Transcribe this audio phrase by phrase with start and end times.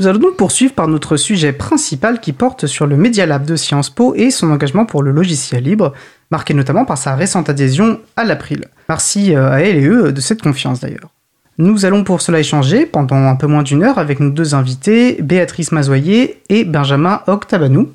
[0.00, 3.56] Nous allons donc poursuivre par notre sujet principal qui porte sur le Media Lab de
[3.56, 5.92] Sciences Po et son engagement pour le logiciel libre,
[6.30, 8.66] marqué notamment par sa récente adhésion à l'April.
[8.88, 11.10] Merci euh, à elle et eux de cette confiance d'ailleurs.
[11.58, 15.20] Nous allons pour cela échanger pendant un peu moins d'une heure avec nos deux invités,
[15.20, 17.90] Béatrice Mazoyer et Benjamin Octabanou,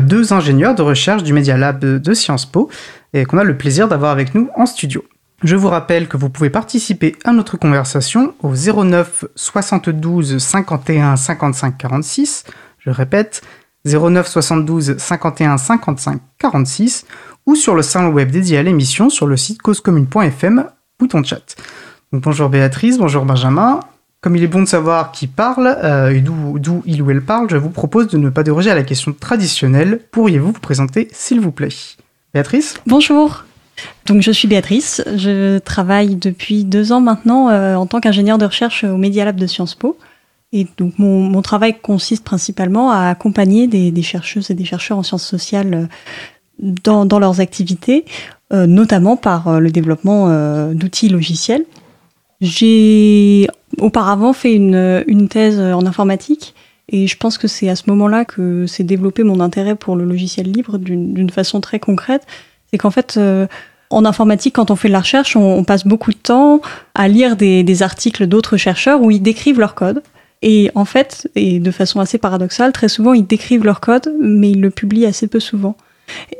[0.00, 2.68] deux ingénieurs de recherche du Media Lab de Sciences Po
[3.12, 5.04] et qu'on a le plaisir d'avoir avec nous en studio.
[5.44, 11.76] Je vous rappelle que vous pouvez participer à notre conversation au 09 72 51 55
[11.76, 12.44] 46.
[12.78, 13.42] Je répète,
[13.84, 17.04] 09 72 51 55 46
[17.44, 20.64] ou sur le salon web dédié à l'émission sur le site causecommune.fm,
[20.98, 21.56] bouton chat.
[22.10, 23.80] Bonjour Béatrice, bonjour Benjamin.
[24.22, 27.50] Comme il est bon de savoir qui parle euh, et d'où il ou elle parle,
[27.50, 30.00] je vous propose de ne pas déroger à la question traditionnelle.
[30.10, 31.68] Pourriez-vous vous présenter, s'il vous plaît?
[32.32, 32.80] Béatrice?
[32.86, 33.44] Bonjour.
[34.06, 38.44] Donc je suis Béatrice, je travaille depuis deux ans maintenant euh, en tant qu'ingénieure de
[38.44, 39.96] recherche au Media Lab de Sciences Po.
[40.52, 45.26] Et donc mon, travail consiste principalement à accompagner des, chercheuses et des chercheurs en sciences
[45.26, 45.88] sociales
[46.62, 48.04] euh, dans, leurs activités,
[48.52, 50.28] euh, notamment par le développement
[50.72, 51.64] d'outils logiciels.
[52.40, 56.54] J'ai auparavant fait une, une, thèse en informatique
[56.88, 60.04] et je pense que c'est à ce moment-là que s'est développé mon intérêt pour le
[60.04, 62.26] logiciel libre d'une façon très concrète.
[62.74, 63.16] C'est qu'en fait,
[63.94, 66.60] en informatique, quand on fait de la recherche, on, passe beaucoup de temps
[66.96, 70.02] à lire des, articles d'autres chercheurs où ils décrivent leur code.
[70.42, 74.50] Et en fait, et de façon assez paradoxale, très souvent, ils décrivent leur code, mais
[74.50, 75.76] ils le publient assez peu souvent.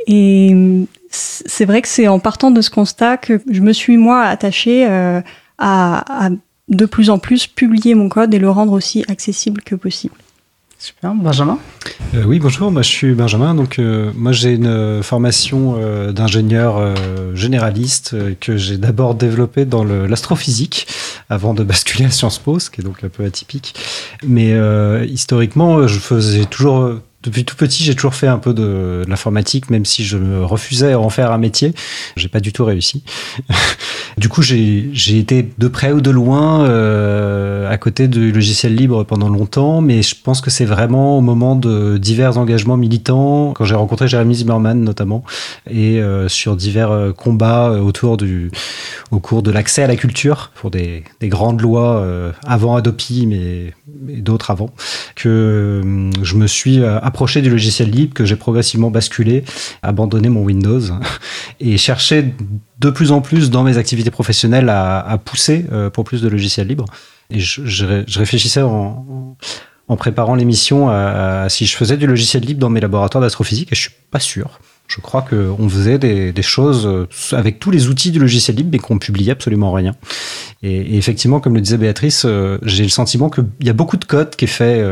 [0.09, 4.23] Et c'est vrai que c'est en partant de ce constat que je me suis, moi,
[4.23, 5.21] attachée euh,
[5.59, 6.31] à
[6.69, 10.17] de plus en plus publier mon code et le rendre aussi accessible que possible.
[10.85, 11.59] Super, Benjamin
[12.13, 13.55] euh, Oui, bonjour, moi je suis Benjamin.
[13.55, 16.95] Donc, euh, moi j'ai une formation euh, d'ingénieur
[17.35, 20.87] généraliste que j'ai d'abord développée dans l'astrophysique
[21.31, 23.75] avant de basculer à Sciences Po, ce qui est donc un peu atypique.
[24.27, 24.53] Mais
[25.07, 29.87] historiquement, je faisais toujours depuis tout petit, j'ai toujours fait un peu de, l'informatique, même
[29.87, 31.73] si je me refusais à en faire un métier.
[32.17, 33.03] J'ai pas du tout réussi.
[34.17, 39.03] du coup, j'ai été de près ou de loin euh, à côté du logiciel libre
[39.05, 43.65] pendant longtemps, mais je pense que c'est vraiment au moment de divers engagements militants, quand
[43.65, 45.25] j'ai rencontré Jérémy Zimmerman notamment,
[45.69, 48.53] et euh, sur divers euh, combats autour du,
[49.11, 52.05] au cours de l'accès à la culture pour des, des grandes lois
[52.47, 54.71] avant Adopi, mais, mais d'autres avant,
[55.17, 55.83] que
[56.23, 59.45] je me suis approché du logiciel libre, que j'ai progressivement basculé,
[59.83, 60.81] abandonné mon Windows
[61.61, 62.35] et cherché
[62.81, 66.67] de plus en plus dans mes activités professionnelles à, pousser euh, pour plus de logiciels
[66.67, 66.87] libres.
[67.31, 69.37] Et je, réfléchissais en,
[69.97, 73.83] préparant l'émission à, si je faisais du logiciel libre dans mes laboratoires d'astrophysique et je
[73.83, 74.61] suis pas sûr.
[74.87, 78.79] Je crois qu'on faisait des, choses euh, avec tous les outils du logiciel libre, mais
[78.79, 79.95] qu'on publiait absolument rien.
[80.63, 84.05] Et, effectivement, comme le disait Béatrice, euh, j'ai le sentiment qu'il y a beaucoup de
[84.05, 84.85] code qui est fait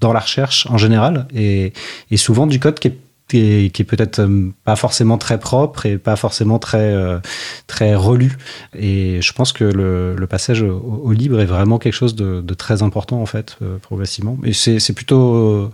[0.00, 1.72] dans la recherche en général, et,
[2.16, 2.98] souvent du code qui est
[3.30, 4.26] qui est, peut-être
[4.64, 6.94] pas forcément très propre et pas forcément très
[7.66, 8.36] très relu.
[8.78, 13.20] Et je pense que le, passage au, libre est vraiment quelque chose de, très important
[13.20, 14.38] en fait progressivement.
[14.44, 15.70] Et c'est plutôt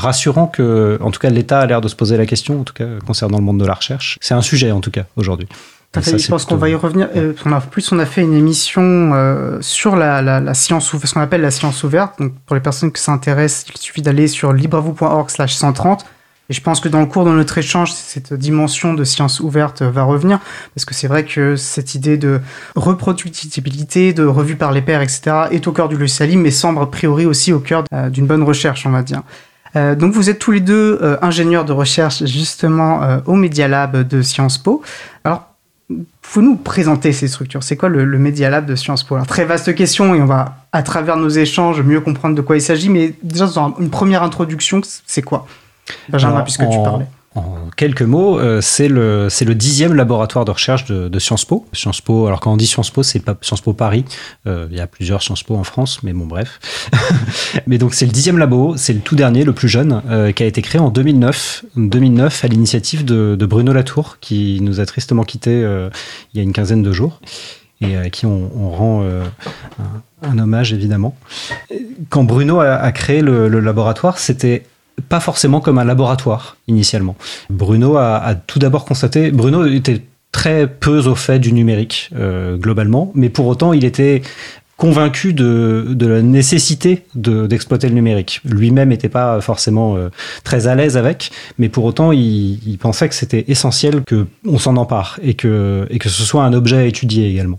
[0.00, 2.74] rassurant que, en tout cas, l'État a l'air de se poser la question, en tout
[2.74, 4.18] cas, concernant le monde de la recherche.
[4.20, 5.48] C'est un sujet, en tout cas, aujourd'hui.
[5.94, 7.08] je pense qu'on va y revenir.
[7.16, 11.08] Euh, on a, plus, on a fait une émission euh, sur la, la, science ouverte,
[11.08, 12.18] ce qu'on appelle la science ouverte.
[12.18, 16.04] Donc, pour les personnes qui s'intéressent, il suffit d'aller sur libravou.org/slash 130.
[16.50, 19.82] Et je pense que dans le cours de notre échange, cette dimension de science ouverte
[19.82, 20.40] va revenir,
[20.74, 22.40] parce que c'est vrai que cette idée de
[22.74, 26.86] reproductibilité, de revue par les pairs, etc., est au cœur du logiciel, mais semble a
[26.86, 29.22] priori aussi au cœur euh, d'une bonne recherche, on va dire.
[29.76, 33.68] Euh, donc vous êtes tous les deux euh, ingénieurs de recherche justement euh, au Media
[33.68, 34.82] Lab de Sciences Po.
[35.24, 35.46] Alors,
[36.22, 37.62] faut nous présenter ces structures.
[37.62, 39.16] C'est quoi le, Media Lab de Sciences Po?
[39.26, 42.62] Très vaste question et on va, à travers nos échanges, mieux comprendre de quoi il
[42.62, 42.88] s'agit.
[42.88, 45.46] Mais déjà, dans une première introduction, c'est quoi?
[46.08, 47.06] Benjamin, puisque tu parlais
[47.36, 51.44] en quelques mots, euh, c'est le c'est le dixième laboratoire de recherche de, de, Sciences
[51.44, 51.64] Po.
[51.72, 52.26] Sciences Po.
[52.26, 54.04] Alors quand on dit Sciences Po, c'est pas Sciences Po Paris.
[54.48, 56.58] Euh, il y a plusieurs Sciences Po en France, mais bon bref.
[57.68, 60.42] mais donc c'est le dixième labo, c'est le tout dernier, le plus jeune, euh, qui
[60.42, 61.66] a été créé en 2009.
[61.76, 66.42] 2009 à l'initiative de, de, Bruno Latour, qui nous a tristement quitté il y a
[66.42, 67.20] une quinzaine de jours
[67.80, 71.16] et à qui on, on rend un, un, hommage évidemment.
[72.08, 74.64] Quand Bruno a, a créé le, le laboratoire, c'était
[75.08, 77.16] pas forcément comme un laboratoire initialement.
[77.48, 80.02] Bruno a, tout d'abord constaté, Bruno était
[80.32, 84.22] très peu au fait du numérique euh, globalement, mais pour autant il était
[84.80, 88.40] convaincu de, de la nécessité d'exploiter le numérique.
[88.46, 90.08] Lui-même n'était pas forcément euh,
[90.42, 94.78] très à l'aise avec, mais pour autant, il, il pensait que c'était essentiel qu'on s'en
[94.78, 97.58] empare et que, et que ce soit un objet à étudier également.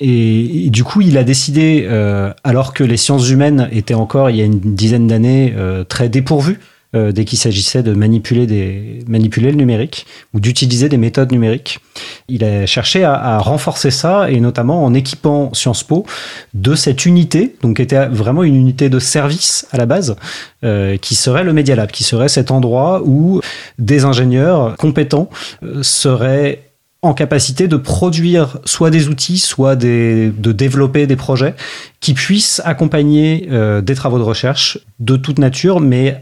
[0.00, 4.28] Et, et du coup, il a décidé, euh, alors que les sciences humaines étaient encore,
[4.28, 6.58] il y a une dizaine d'années, euh, très dépourvues,
[6.94, 11.80] euh, dès qu'il s'agissait de manipuler, des, manipuler le numérique ou d'utiliser des méthodes numériques.
[12.28, 16.06] Il a cherché à, à, renforcer ça et notamment en équipant Sciences Po
[16.54, 20.16] de cette unité, donc qui était vraiment une unité de service à la base,
[20.64, 23.40] euh, qui serait le Media Lab, qui serait cet endroit où
[23.78, 25.28] des ingénieurs compétents
[25.62, 26.67] euh, seraient
[27.02, 31.54] en capacité de produire soit des outils, soit de développer des projets
[32.00, 36.20] qui puissent accompagner euh, des travaux de recherche de toute nature, mais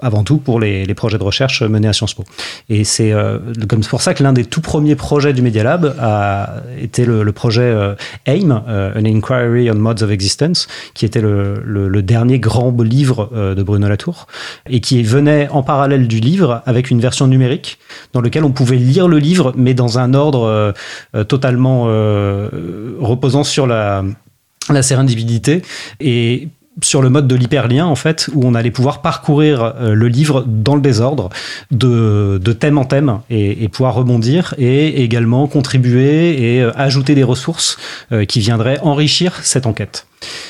[0.00, 2.24] avant tout pour les, projets de recherche menés à Sciences Po.
[2.68, 3.38] Et c'est euh,
[3.68, 7.32] comme pour ça que l'un des tout premiers projets du Media Lab a été le,
[7.32, 7.94] projet euh,
[8.26, 13.88] AIM, An Inquiry on Modes of Existence, qui était le, dernier grand livre de Bruno
[13.88, 14.26] Latour,
[14.68, 17.78] et qui venait en parallèle du livre avec une version numérique
[18.12, 20.74] dans lequel on pouvait lire le livre, mais dans un ordre
[21.14, 21.84] euh, totalement
[23.00, 24.04] reposant sur la
[24.70, 24.82] la
[26.00, 26.48] et
[26.82, 30.44] sur le mode de l'hyperlien en fait où on allait pouvoir parcourir euh, le livre
[30.46, 31.28] dans le désordre
[31.70, 37.24] de, de thème en thème et, pouvoir rebondir et également contribuer et euh, ajouter des
[37.24, 37.78] ressources
[38.12, 40.06] euh, qui viendraient enrichir cette enquête.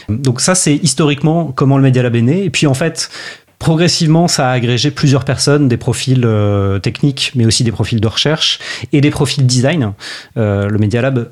[0.08, 3.10] Donc ça c'est historiquement comment le Media Lab est et puis en fait
[3.58, 8.06] Progressivement, ça a agrégé plusieurs personnes, des profils euh, techniques, mais aussi des profils de
[8.06, 8.60] recherche
[8.92, 9.92] et des profils design.
[10.36, 11.30] Euh, le Media Lab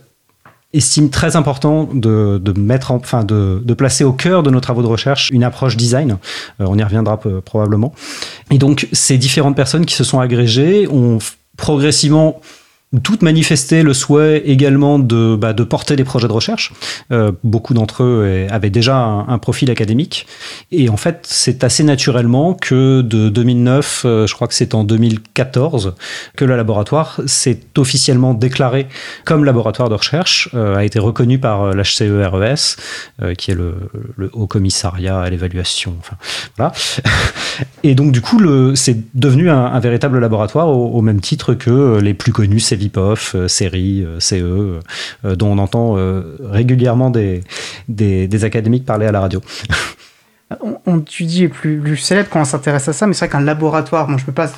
[0.73, 4.83] estime très important de, mettre en, enfin de, de, placer au cœur de nos travaux
[4.83, 6.19] de recherche une approche design.
[6.61, 7.95] Euh, on y reviendra probablement.
[8.51, 11.19] Et donc ces différentes personnes qui se sont agrégées ont
[11.57, 12.41] progressivement
[13.03, 16.73] toutes manifesté le souhait également de, bah, porter des projets de recherche.
[17.13, 20.27] Euh, beaucoup d'entre eux avaient déjà un, profil académique.
[20.73, 24.83] Et en fait, c'est assez naturellement que de 2009, euh, je crois que c'est en
[24.83, 25.95] 2014,
[26.37, 28.87] que le laboratoire s'est officiellement déclaré
[29.25, 32.77] comme laboratoire de recherche, euh, a été reconnu par l'HCERES,
[33.37, 33.75] qui est le,
[34.33, 35.97] Haut Commissariat à l'évaluation.
[37.83, 38.41] Et donc, du coup,
[38.75, 44.03] c'est devenu un, véritable laboratoire au, même titre que les plus connus, c'est Euh, série,
[44.03, 45.97] euh, CE, euh, dont on entend
[46.41, 47.43] régulièrement des,
[47.89, 49.41] des, des, académiques parler à la radio.
[50.61, 53.27] on, on, tu dis est plus, plus célèbre quand on s'intéresse à ça, mais c'est
[53.27, 54.51] vrai qu'un laboratoire, bon, je peux pas.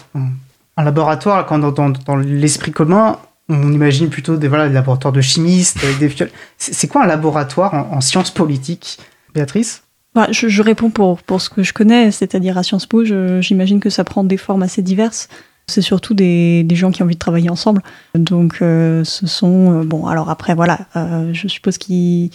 [0.77, 5.13] Un laboratoire, quand dans, dans, dans l'esprit commun, on imagine plutôt des, voilà, des laboratoires
[5.13, 6.11] de chimistes avec des
[6.59, 8.99] C'est quoi un laboratoire en, en sciences politiques,
[9.35, 9.83] Béatrice?
[10.15, 13.79] Bah, je, je, réponds pour, pour ce que je connais, c'est-à-dire à Sciences Po, j'imagine
[13.79, 15.29] que ça prend des formes assez diverses.
[15.69, 17.82] C'est surtout des, des, gens qui ont envie de travailler ensemble.
[18.15, 19.81] Donc, euh, ce sont.
[19.81, 22.31] Euh, bon, alors après, voilà, euh, je suppose qu'il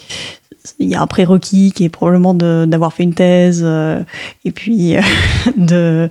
[0.78, 4.02] y a un prérequis qui est probablement d'avoir fait une thèse euh,
[4.44, 4.94] et puis
[5.56, 6.08] de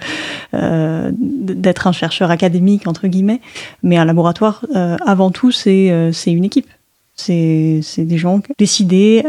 [0.51, 3.41] d'être un chercheur académique entre guillemets
[3.81, 4.63] mais un laboratoire
[5.03, 6.67] avant tout c'est une équipe
[7.15, 9.23] c'est des gens décidés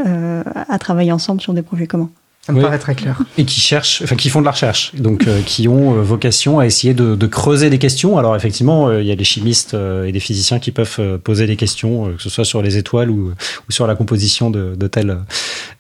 [0.69, 2.11] à travailler ensemble sur des projets communs
[2.44, 3.19] ça me paraît très clair.
[3.38, 6.58] Et qui cherchent, enfin qui font de la recherche, donc euh, qui ont euh, vocation
[6.58, 8.19] à essayer de, de, creuser des questions.
[8.19, 11.46] Alors effectivement, euh, il y a des chimistes euh, et des physiciens qui peuvent poser
[11.46, 14.87] des questions, que ce soit sur les étoiles ou, ou sur la composition de, de
[14.87, 15.20] tel,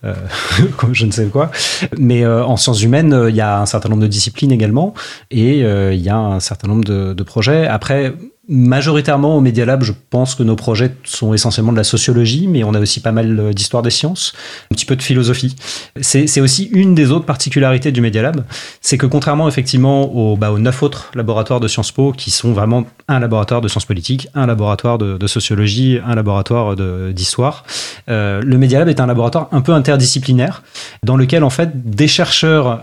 [0.92, 1.50] je ne sais quoi.
[1.98, 4.94] Mais en sciences humaines, il y a un certain nombre de disciplines également,
[5.30, 7.66] et il y a un certain nombre de, de projets.
[7.66, 8.14] Après,
[8.46, 12.62] Majoritairement au Media Lab, je pense que nos projets sont essentiellement de la sociologie, mais
[12.62, 14.34] on a aussi pas mal d'histoire des sciences,
[14.70, 15.56] un petit peu de philosophie.
[16.02, 18.44] C'est aussi une des autres particularités du Media Lab,
[18.82, 22.52] c'est que contrairement effectivement aux, bah, aux neuf autres laboratoires de Sciences Po, qui sont
[22.52, 26.74] vraiment un laboratoire de sciences politiques, un laboratoire de, sociologie, un laboratoire
[27.12, 27.64] d'histoire,
[28.08, 30.62] euh, le Media Lab est un laboratoire un peu interdisciplinaire,
[31.02, 32.82] dans lequel en fait des chercheurs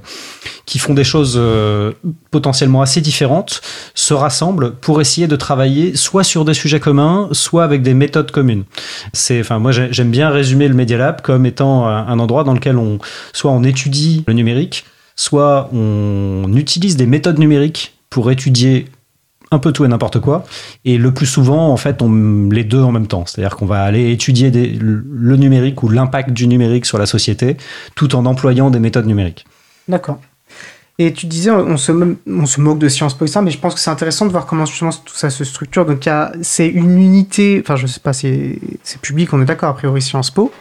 [0.66, 1.92] qui font des choses euh,
[2.30, 3.62] potentiellement assez différentes
[3.96, 8.32] se rassemblent pour essayer de travailler soit sur des sujets communs, soit avec des méthodes
[8.32, 8.64] communes.
[9.14, 12.78] C'est, enfin, moi j'aime bien résumer le Media Lab comme étant un endroit dans lequel
[12.78, 13.00] on,
[13.34, 14.86] soit on étudie le numérique,
[15.16, 18.86] soit on utilise des méthodes numériques pour étudier
[19.52, 20.46] un peu tout et n'importe quoi.
[20.86, 23.26] Et le plus souvent, en fait, on les deux en même temps.
[23.26, 27.58] C'est-à-dire qu'on va aller étudier le numérique ou l'impact du numérique sur la société,
[27.96, 29.46] tout en employant des méthodes numériques.
[29.88, 30.20] D'accord.
[31.00, 34.26] Et tu disais, on se, moque de Sciences Po mais je pense que c'est intéressant
[34.26, 35.86] de voir comment justement tout ça se structure.
[35.86, 36.08] Donc,
[36.44, 38.60] c'est une unité, enfin, je sais pas, c'est
[39.02, 40.52] public, on est d'accord, a priori, Sciences Po.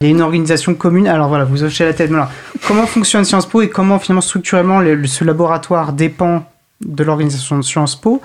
[0.00, 1.08] Il y a une organisation commune.
[1.08, 2.10] Alors voilà, vous hochez la tête.
[2.10, 2.30] Voilà.
[2.66, 6.44] Comment fonctionne Sciences Po et comment finalement structurellement le, ce laboratoire dépend
[6.84, 8.20] de l'organisation de Sciences Po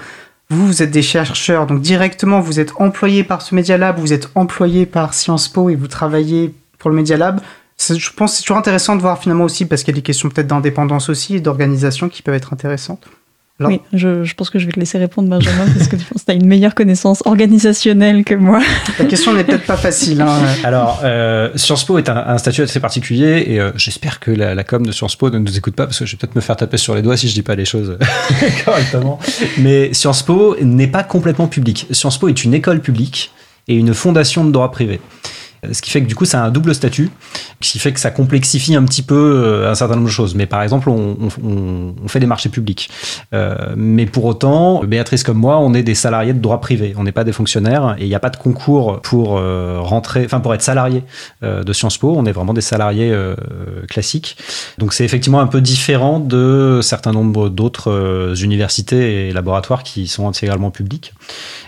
[0.49, 4.13] Vous, vous êtes des chercheurs, donc directement vous êtes employé par ce Media Lab, vous
[4.13, 7.39] êtes employé par Sciences Po et vous travaillez pour le Media Lab.
[7.79, 10.03] Je pense que c'est toujours intéressant de voir finalement aussi, parce qu'il y a des
[10.03, 13.07] questions peut-être d'indépendance aussi et d'organisation qui peuvent être intéressantes.
[13.59, 16.25] Oui, je, pense que je vais te laisser répondre, Benjamin, parce que tu penses que
[16.25, 18.61] tu as une meilleure connaissance organisationnelle que moi.
[18.97, 20.21] La question n'est peut-être pas facile.
[20.21, 20.39] Hein.
[20.63, 24.85] Alors, euh, Sciences Po est un, statut assez particulier et euh, j'espère que la, com
[24.85, 26.77] de Sciences Po ne nous écoute pas parce que je vais peut-être me faire taper
[26.77, 27.97] sur les doigts si je dis pas les choses
[28.65, 29.19] correctement.
[29.59, 31.85] Mais Sciences Po n'est pas complètement public.
[31.91, 33.31] Sciences Po est une école publique
[33.67, 34.99] et une fondation de droit privé.
[35.71, 37.09] Ce qui fait que du coup, ça a un double statut,
[37.61, 40.35] ce qui fait que ça complexifie un petit peu euh, un certain nombre de choses.
[40.35, 41.29] Mais par exemple, on,
[42.07, 42.89] fait des marchés publics.
[43.33, 46.93] Euh, mais pour autant, Béatrice comme moi, on est des salariés de droit privé.
[46.97, 50.23] On n'est pas des fonctionnaires et il n'y a pas de concours pour euh, rentrer,
[50.25, 51.03] enfin pour être salarié
[51.41, 52.13] de Sciences Po.
[52.15, 53.13] On est vraiment des salariés
[53.89, 54.37] classiques.
[54.77, 60.27] Donc c'est effectivement un peu différent de certains nombres d'autres universités et laboratoires qui sont
[60.27, 61.13] intégralement publics.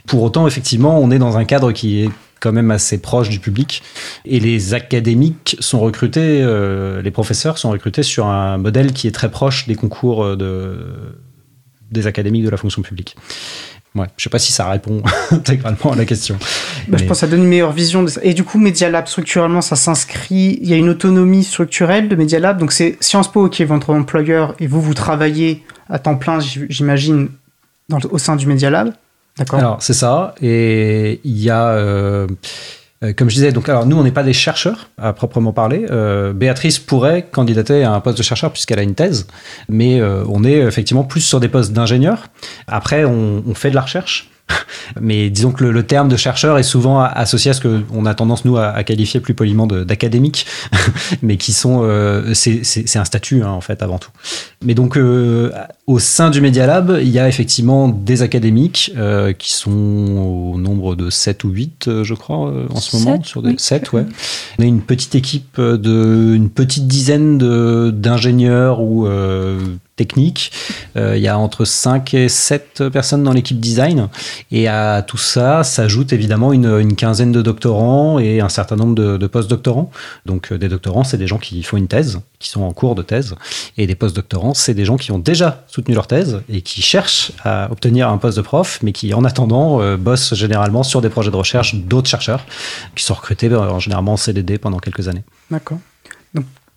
[0.08, 2.10] Pour autant, effectivement, on est dans un cadre qui est
[2.46, 3.82] quand même assez proche du public.
[4.24, 9.12] Et les académiques sont recrutés, euh, les professeurs sont recrutés sur un modèle qui est
[9.12, 10.78] très proche des concours euh, de,
[11.90, 13.16] des académiques de la fonction publique.
[13.96, 16.38] Ouais, je sais pas si ça répond intégralement à la question.
[16.88, 18.04] Bah, je pense que ça donne une meilleure vision.
[18.04, 18.22] De ça.
[18.24, 20.60] Et du coup, Media Lab, structurellement, ça s'inscrit.
[20.62, 22.60] Il y a une autonomie structurelle de Media Lab.
[22.60, 26.38] Donc, c'est Sciences Po qui est votre employeur et vous, vous travaillez à temps plein,
[26.40, 27.30] j'imagine,
[28.12, 28.94] au sein du Media Lab.
[29.52, 30.36] Alors, c'est ça.
[30.42, 31.70] Et il y a.
[31.70, 32.28] Euh,
[33.04, 35.86] euh, comme je disais, donc alors nous on n'est pas des chercheurs à proprement parler.
[35.92, 39.28] Euh, Béatrice pourrait candidater à un poste de chercheur puisqu'elle a une thèse,
[39.68, 42.28] mais on est effectivement plus sur des postes d'ingénieur.
[42.68, 44.30] Après, on, on, fait de la recherche.
[45.02, 48.46] Mais disons que le, terme de chercheur est souvent associé à ce qu'on a tendance,
[48.46, 50.46] nous, à, qualifier plus poliment d'académique,
[51.22, 51.82] mais qui sont.
[51.84, 54.12] Euh, c'est un statut, hein, en fait, avant tout.
[54.64, 55.52] Mais donc, euh,
[55.88, 60.58] au sein du Media Lab, il y a effectivement des académiques euh, qui sont au
[60.58, 63.24] nombre de 7 ou 8, je crois, en ce moment.
[63.24, 64.06] Sur des, 7, ouais.
[64.60, 66.34] On a une petite équipe de.
[66.36, 67.38] une petite dizaine
[67.92, 69.08] d'ingénieurs ou
[69.96, 70.52] technique.
[70.98, 74.10] Euh, il y a entre 5 et 7 personnes dans l'équipe design.
[74.52, 79.28] Et à tout ça s'ajoute évidemment une, quinzaine de doctorants et un certain nombre de,
[79.28, 79.92] post-doctorants.
[80.26, 82.96] Donc euh, des doctorants, c'est des gens qui font une thèse, qui sont en cours
[82.96, 83.36] de thèse.
[83.78, 87.32] Et des post-doctorants, c'est des gens qui ont déjà soutenu leur thèse et qui cherchent
[87.44, 91.10] à obtenir un poste de prof, mais qui en attendant euh, bossent généralement sur des
[91.10, 92.46] projets de recherche d'autres chercheurs
[92.96, 95.24] qui sont recrutés en généralement en CDD pendant quelques années.
[95.50, 95.80] D'accord.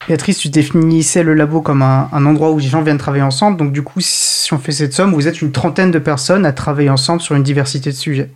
[0.06, 3.58] Béatrice, tu définissais le labo comme un, endroit où les gens viennent travailler ensemble.
[3.58, 6.52] Donc, du coup, si on fait cette somme, vous êtes une trentaine de personnes à
[6.52, 8.30] travailler ensemble sur une diversité de sujets.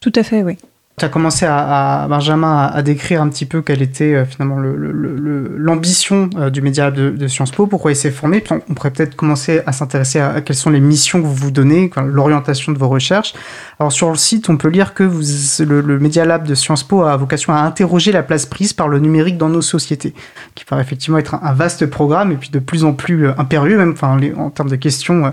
[0.00, 0.56] Tout à fait, oui
[1.00, 6.28] tu as commencé à, Benjamin à, décrire un petit peu quelle était euh, finalement l'ambition
[6.36, 8.44] euh, du média de, Sciences Po, pourquoi il s'est formé.
[8.50, 11.90] on, pourrait peut-être commencer à s'intéresser à, quelles sont les missions que vous vous donnez,
[12.04, 13.32] l'orientation de vos recherches.
[13.78, 15.22] Alors sur le site, on peut lire que vous,
[15.64, 18.98] le, Media Lab de Sciences Po a vocation à interroger la place prise par le
[18.98, 20.12] numérique dans nos sociétés,
[20.54, 23.78] qui paraît effectivement être un, vaste programme et puis de plus en plus euh, impérieux
[23.78, 23.94] même
[24.36, 25.32] en termes de questions.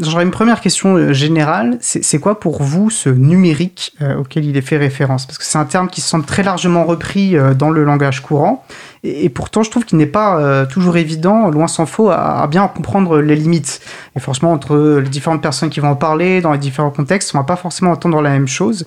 [0.00, 1.78] J'aurais une première question générale.
[1.80, 5.03] C'est quoi pour vous ce numérique auquel il est fait référence?
[5.06, 8.64] Parce que c'est un terme qui semble très largement repris euh, dans le langage courant,
[9.02, 12.66] et, pourtant je trouve qu'il n'est pas euh, toujours évident, loin s'en faut, à, bien
[12.68, 13.80] comprendre les limites.
[14.16, 17.38] Et franchement, entre les différentes personnes qui vont en parler, dans les différents contextes, on
[17.38, 18.86] va pas forcément entendre la même chose.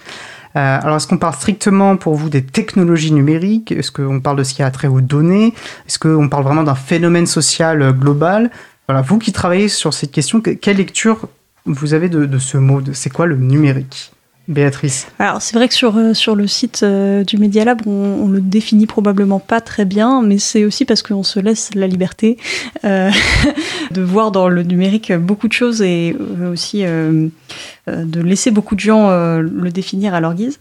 [0.55, 3.71] Euh, alors, est-ce qu'on parle strictement pour vous des technologies numériques?
[3.71, 5.53] Est-ce qu'on parle de ce qui a trait aux données?
[5.88, 8.50] Est-ce qu'on parle vraiment d'un phénomène social global?
[8.88, 11.27] Voilà, vous qui travaillez sur cette question, quelle lecture
[11.65, 12.81] vous avez de ce mot?
[12.93, 14.13] C'est quoi le numérique?
[14.48, 17.92] Béatrice Alors c'est vrai que sur, euh, sur le site euh, du Media Lab, on,
[17.92, 21.86] on, le définit probablement pas très bien, mais c'est aussi parce qu'on se laisse la
[21.86, 22.38] liberté
[22.86, 23.12] euh,
[23.92, 26.16] de voir dans le numérique beaucoup de choses et
[26.50, 30.60] aussi de laisser beaucoup de gens le définir à leur guise.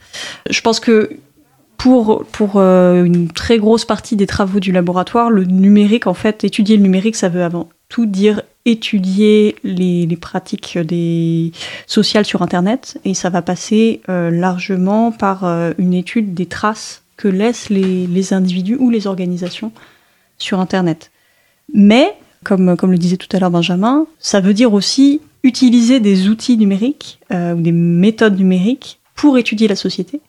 [0.50, 1.10] Je pense que
[1.76, 6.76] pour, pour une très grosse partie des travaux du laboratoire, le numérique, en fait, étudier
[6.76, 10.78] le numérique, ça veut avant tout dire étudier les, pratiques
[11.86, 17.02] sociales sur Internet et ça va passer euh, largement par euh, une étude des traces
[17.16, 19.72] que laissent les, individus ou les organisations
[20.36, 21.10] sur Internet.
[21.72, 22.14] Mais,
[22.44, 26.56] comme, comme le disait tout à l'heure Benjamin, ça veut dire aussi utiliser des outils
[26.56, 30.20] numériques euh, ou des méthodes numériques pour étudier la société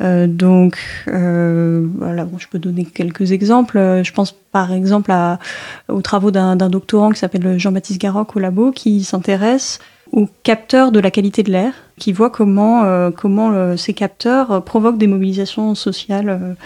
[0.00, 0.78] euh, donc,
[1.08, 3.78] euh, voilà, je peux donner quelques exemples.
[3.78, 5.38] Euh, je pense par exemple à,
[5.88, 9.78] aux travaux d'un doctorant qui s'appelle Jean-Baptiste Garoc au labo, qui s'intéresse
[10.12, 15.06] aux capteurs de la qualité de l'air, qui voit comment, comment ces capteurs provoquent des
[15.06, 16.56] mobilisations sociales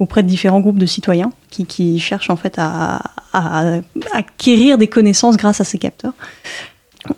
[0.00, 3.00] auprès de différents groupes de citoyens qui, qui cherchent en fait à,
[3.32, 3.74] à,
[4.12, 6.14] acquérir des connaissances grâce à ces capteurs.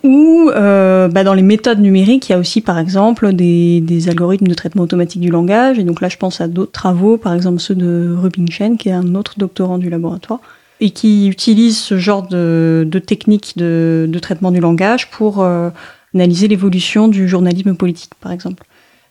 [0.03, 4.07] Ou euh, bah, dans les méthodes numériques, il y a aussi par exemple des, des,
[4.07, 5.77] algorithmes de traitement automatique du langage.
[5.77, 8.93] Et donc là, je pense à d'autres travaux, par exemple ceux de Rubinstein, qui est
[8.93, 10.39] un autre doctorant du laboratoire,
[10.79, 15.69] et qui utilise ce genre de, de techniques de, de, traitement du langage pour euh,
[16.15, 18.63] analyser l'évolution du journalisme politique, par exemple.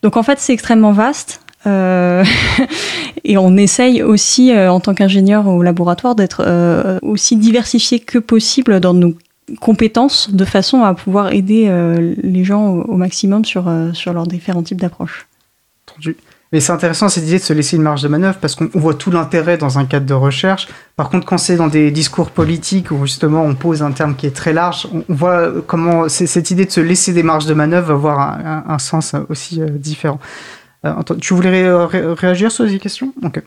[0.03, 1.41] Donc en fait, c'est extrêmement vaste.
[1.67, 2.25] Euh,
[3.25, 8.19] et on essaye aussi, euh, en tant qu'ingénieur au laboratoire, d'être euh, aussi diversifié que
[8.19, 9.15] possible dans nos
[9.61, 14.27] compétences, de façon à pouvoir aider euh, les gens au, maximum sur, euh, sur leurs
[14.27, 15.27] différents types d'approches.
[16.53, 18.95] Mais c'est intéressant cette idée de se laisser une marge de manœuvre parce qu'on voit
[18.95, 20.69] tout l'intérêt dans un cadre de recherche.
[20.97, 24.27] Par contre, quand c'est dans des discours politiques où justement on pose un terme qui
[24.27, 27.89] est très large, on voit comment cette idée de se laisser des marges de manœuvre
[27.89, 30.21] va avoir un, sens aussi euh, différent.
[30.85, 33.41] Euh, tu voulais ré réagir sur ces questions Ok.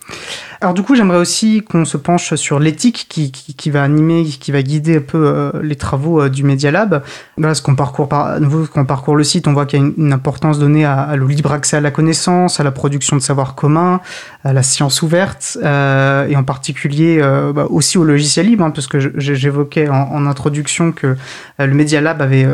[0.62, 4.24] Alors du coup, j'aimerais aussi qu'on se penche sur l'éthique qui, qui, qui, va animer,
[4.24, 7.04] qui va guider un peu euh, les travaux euh, du Media Lab.
[7.38, 9.86] Là, ce qu'on parcourt par, nouveau, qu'on parcourt le site, on voit qu'il y a
[9.98, 13.22] une, importance donnée à, à, le libre accès à la connaissance, à la production de
[13.22, 14.00] savoir commun,
[14.46, 18.70] à la science ouverte, euh, et en particulier euh, bah, aussi au logiciel libre, hein,
[18.72, 22.48] parce que j'évoquais en, en, introduction que euh, le Media Lab avait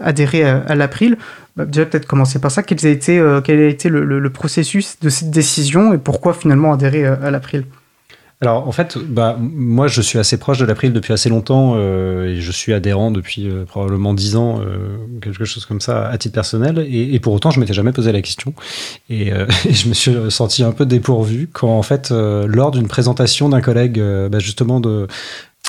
[0.00, 1.16] adhéré à l'April
[1.60, 2.62] bah, déjà peut-être commencer par ça.
[2.62, 6.72] Quel a été, euh, quel a été le, processus de cette décision et pourquoi finalement
[6.72, 7.64] adhérer euh, à l'April?
[8.40, 12.28] Alors en fait, bah, moi je suis assez proche de l'April depuis assez longtemps euh,
[12.28, 14.62] et je suis adhérent depuis probablement 10 ans,
[15.20, 16.86] quelque chose comme ça à titre personnel.
[16.90, 18.54] Et, pour autant, je m'étais jamais posé la question
[19.10, 19.28] et,
[19.68, 23.60] et, je me suis senti un peu dépourvu quand en fait, lors d'une présentation d'un
[23.60, 24.00] collègue,
[24.30, 25.06] bah, justement de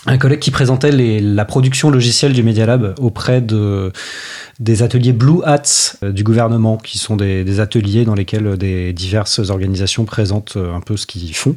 [0.07, 3.91] un collègue qui présentait les, la production logicielle du Media Lab auprès de,
[4.59, 8.93] des ateliers Blue Hats euh, du gouvernement, qui sont des, des, ateliers dans lesquels des
[8.93, 11.55] diverses organisations présentent euh, un peu ce qu'ils font.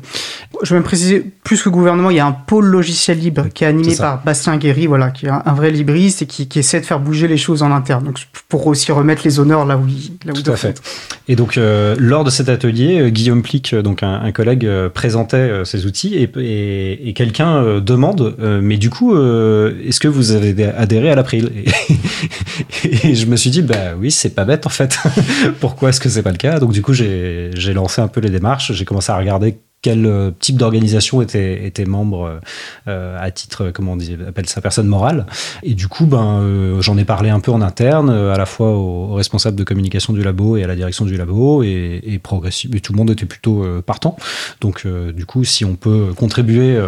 [0.62, 3.64] Je vais même préciser, plus que gouvernement, il y a un pôle logiciel libre qui
[3.64, 6.58] est animé est par Bastien Guéry, voilà, qui est un, vrai libriste et qui, qui,
[6.58, 8.04] essaie de faire bouger les choses en interne.
[8.04, 10.80] Donc pour aussi remettre les honneurs là où il, là où Tout à fait.
[11.28, 15.64] Et donc euh, lors de cet atelier, euh, Guillaume Plic, donc un, un collègue, présentait
[15.64, 20.32] ses outils et, et, et quelqu'un demande euh, mais du coup, euh, est-ce que vous
[20.32, 21.52] avez adhéré à l'April
[22.84, 24.98] et, et je me suis dit, bah oui, c'est pas bête en fait.
[25.60, 26.58] Pourquoi est-ce que c'est pas le cas?
[26.58, 28.72] Donc du coup, j'ai lancé un peu les démarches.
[28.72, 32.40] J'ai commencé à regarder quel euh, type d'organisation était, membre
[32.88, 35.26] euh, à titre, comment on dit, appelle ça, personne morale.
[35.62, 38.70] Et du coup, ben, euh, j'en ai parlé un peu en interne, à la fois
[38.70, 42.80] aux, responsables de communication du labo et à la direction du labo, et, et et
[42.80, 44.16] tout le monde était plutôt euh, partant.
[44.62, 46.80] Donc, euh, du coup, si on peut contribuer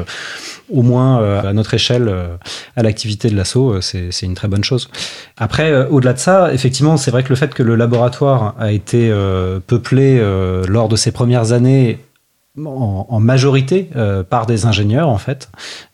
[0.73, 2.11] au moins à notre échelle
[2.77, 4.89] à l'activité de l'assaut, c'est une très bonne chose.
[5.37, 9.13] Après, au-delà de ça, effectivement, c'est vrai que le fait que le laboratoire a été
[9.67, 10.19] peuplé
[10.67, 11.99] lors de ses premières années
[12.65, 15.51] en, en, majorité euh, par des ingénieurs en fait,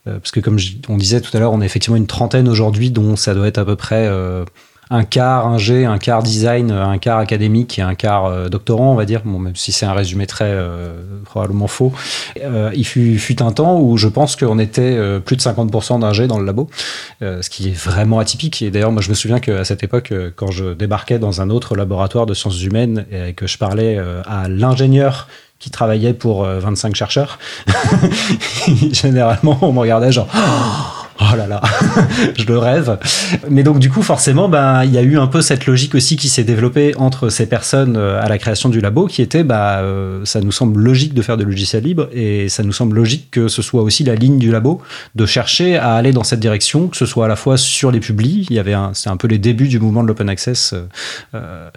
[0.07, 2.47] euh, parce que comme je, on disait tout à l'heure, on est effectivement une trentaine
[2.47, 4.45] aujourd'hui, dont ça doit être à peu près euh,
[4.89, 8.95] un quart ingé, un quart design, un quart académique et un quart euh, doctorant, on
[8.95, 11.91] va dire, bon, même si c'est un résumé très euh, probablement faux.
[12.41, 16.27] Euh, il fut, fut, un temps où je pense qu'on était plus de 50% d'ingé
[16.27, 16.69] dans le labo,
[17.21, 18.61] ce qui est vraiment atypique.
[18.61, 21.75] Et d'ailleurs, moi, je me souviens qu'à cette époque, quand je débarquais dans un autre
[21.75, 25.27] laboratoire de sciences humaines et que je parlais à l'ingénieur
[25.63, 27.39] qui travaillait pour 25 chercheurs,
[28.91, 30.27] généralement, on me regardait genre...
[30.35, 31.61] Oh oh là là,
[32.37, 32.97] je le rêve.
[33.49, 36.17] Mais donc du coup, forcément, ben il y a eu un peu cette logique aussi
[36.17, 39.79] qui s'est développée entre ces personnes euh, à la création du labo, qui était, bah,
[39.79, 43.31] euh, ça nous semble logique de faire de logiciels libres et ça nous semble logique
[43.31, 44.81] que ce soit aussi la ligne du labo
[45.15, 47.99] de chercher à aller dans cette direction, que ce soit à la fois sur les
[47.99, 51.69] publis, il y avait c'est un peu les débuts du mouvement de l'open access, euh,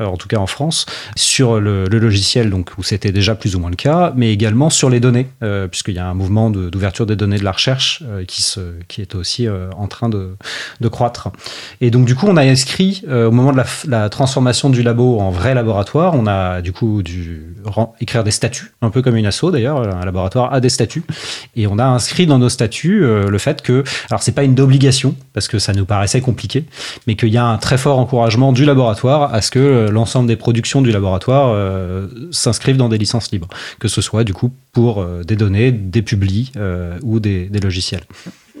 [0.00, 0.86] euh, en tout cas en France,
[1.16, 4.90] sur le, logiciel, donc où c'était déjà plus ou moins le cas, mais également sur
[4.90, 8.02] les données, euh, puisqu'il y a un mouvement d'ouverture de, des données de la recherche
[8.26, 10.36] qui se qui est aussi euh, en train de,
[10.88, 11.30] croître.
[11.80, 15.18] Et donc du coup, on a inscrit euh, au moment de la, transformation du labo
[15.18, 17.56] en vrai laboratoire, on a du coup dû
[18.00, 21.04] écrire des statuts, un peu comme une asso d'ailleurs, un laboratoire a des statuts,
[21.56, 24.58] et on a inscrit dans nos statuts euh, le fait que, alors c'est pas une
[24.60, 26.64] obligation parce que ça nous paraissait compliqué,
[27.06, 30.36] mais qu'il y a un très fort encouragement du laboratoire à ce que l'ensemble des
[30.36, 35.00] productions du laboratoire euh, s'inscrivent dans des licences libres, que ce soit du coup pour
[35.00, 36.52] euh, des données, des publis
[37.02, 38.02] ou des logiciels.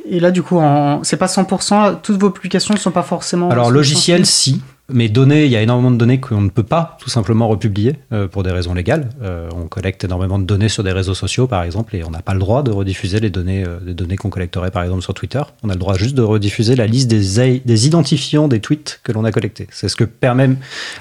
[0.04, 1.02] Et là, du coup, en...
[1.02, 3.50] c'est pas 100%, toutes vos publications ne sont pas forcément.
[3.50, 4.62] Alors, logiciel, si.
[4.90, 7.96] Mais données, il y a énormément de données qu'on ne peut pas tout simplement republier
[8.12, 9.08] euh, pour des raisons légales.
[9.22, 12.20] Euh, on collecte énormément de données sur des réseaux sociaux, par exemple, et on n'a
[12.20, 15.14] pas le droit de rediffuser les données, euh, les données qu'on collecterait, par exemple, sur
[15.14, 15.40] Twitter.
[15.62, 19.24] On a le droit juste de rediffuser la liste des, identifiants des tweets que l'on
[19.24, 19.68] a collectés.
[19.70, 20.50] C'est ce que permet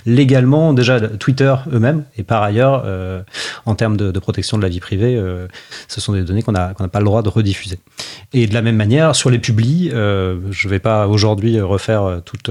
[0.06, 2.86] légalement déjà Twitter eux-mêmes, et par ailleurs,
[3.66, 5.22] en termes de, protection de la vie privée,
[5.90, 7.80] ce sont des données qu'on n'a qu'on n'a pas le droit de rediffuser.
[8.32, 12.50] Et de la même manière, sur les publis, je ne vais pas aujourd'hui refaire toute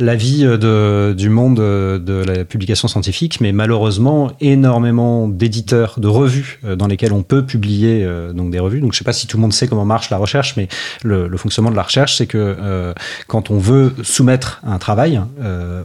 [0.00, 6.60] la vie de, du monde de la publication scientifique, mais malheureusement, énormément d'éditeurs, de revues
[6.64, 8.80] euh, dans lesquelles on peut publier euh, donc des revues.
[8.80, 10.68] Donc, je ne sais pas si tout le monde sait comment marche la recherche, mais
[11.02, 12.94] le, fonctionnement de la recherche, c'est que euh,
[13.26, 15.20] quand on veut soumettre un travail,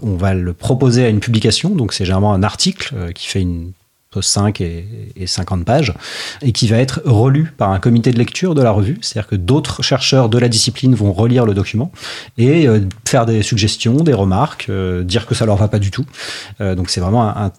[0.01, 1.69] on va le proposer à une publication.
[1.69, 3.71] Donc, c'est généralement un article qui fait une
[4.19, 4.85] 5 et,
[5.25, 5.93] 50 pages,
[6.41, 9.35] et qui va être relu par un comité de lecture de la revue, c'est-à-dire que
[9.35, 11.91] d'autres chercheurs de la discipline vont relire le document
[12.37, 15.91] et euh, faire des suggestions, des remarques, euh, dire que ça leur va pas du
[15.91, 16.05] tout.
[16.59, 17.51] Euh, donc c'est vraiment un,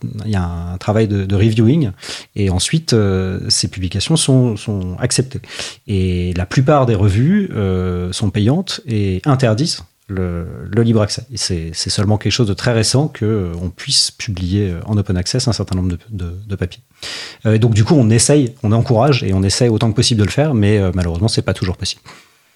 [0.78, 1.92] travail de, reviewing,
[2.34, 2.94] et ensuite
[3.48, 5.40] ces publications sont, sont acceptées.
[5.86, 7.50] Et la plupart des revues
[8.10, 11.24] sont payantes et interdisent le, libre accès.
[11.34, 15.48] C'est seulement quelque chose de très récent qu'on euh, puisse publier euh, en open access
[15.48, 16.82] un certain nombre de, papiers.
[17.46, 20.20] Euh, et donc du coup, on essaye, on encourage et on essaye autant que possible
[20.20, 22.02] de le faire, mais malheureusement, c'est pas toujours possible.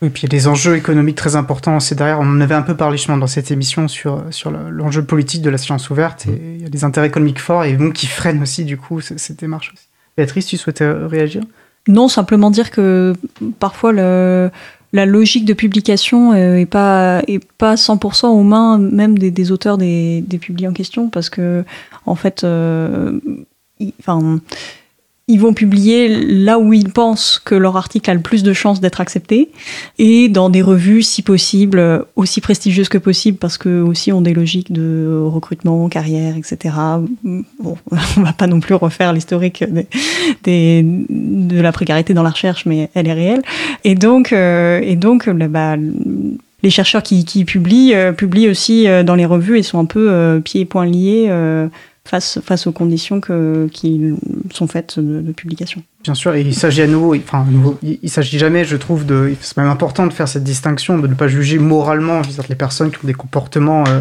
[0.03, 1.81] Oui, puis il y a des enjeux économiques très importants.
[1.81, 5.03] C'est derrière, on en avait un peu parlé justement dans cette émission sur, sur l'enjeu
[5.03, 6.27] politique de la science ouverte.
[6.27, 6.55] Et mmh.
[6.57, 9.41] il y a des intérêts économiques forts et bon, qui freinent aussi du coup cette
[9.41, 9.87] démarche aussi.
[10.17, 11.43] Béatrice, tu souhaitais réagir?
[11.89, 13.15] Non, simplement dire que
[13.59, 14.51] parfois le,
[14.97, 19.77] la logique de publication euh, est pas est pas 100% aux mains même des, auteurs
[19.77, 21.65] des, des publiés en question parce que
[22.07, 23.21] en fait euh,
[24.01, 24.41] enfin
[25.29, 28.81] ils vont publier là où ils pensent que leur article a le plus de chances
[28.81, 29.51] d'être accepté
[29.99, 34.35] et dans des revues, si possible, aussi prestigieuses que possible parce que aussi ont des
[34.35, 36.77] logiques de recrutement, carrière, etc.
[37.25, 37.77] Bon,
[38.17, 39.65] on va pas non plus refaire l'historique
[40.45, 43.43] des, de la précarité dans la recherche, mais elle est réelle.
[43.83, 45.75] Et donc, euh, et donc, bah,
[46.63, 49.87] les chercheurs qui, qui publient euh, publient aussi euh, dans les revues et sont un
[49.87, 51.29] peu pieds et poings liés
[52.07, 54.15] face, face aux conditions que, qui
[54.53, 55.83] sont faites de, publication.
[56.03, 59.35] Bien sûr, et il s'agit à nouveau, enfin, nouveau, il, s'agit jamais, je trouve, de,
[59.41, 62.99] c'est même important de faire cette distinction, de ne pas juger moralement les personnes qui
[62.99, 64.01] ont des comportements euh,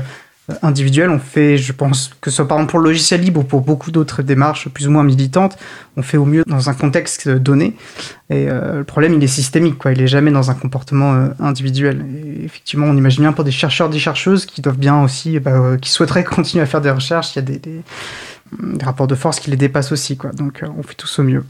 [0.61, 1.09] individuels.
[1.09, 3.61] On fait, je pense, que ce soit par exemple pour le logiciel libre ou pour
[3.61, 5.57] beaucoup d'autres démarches plus ou moins militantes,
[5.97, 7.75] on fait au mieux dans un contexte donné.
[8.29, 9.91] Et euh, le problème, il est systémique, quoi.
[9.91, 12.05] Il est jamais dans un comportement euh, individuel.
[12.43, 15.77] Effectivement, on imagine bien pour des chercheurs, des chercheuses qui doivent bien aussi, bah, euh,
[15.77, 17.61] qui souhaiteraient continuer à faire des recherches, il y a des,
[18.81, 20.31] rapports de force qui les dépassent aussi, quoi.
[20.31, 21.43] Donc, on fait tous au mieux.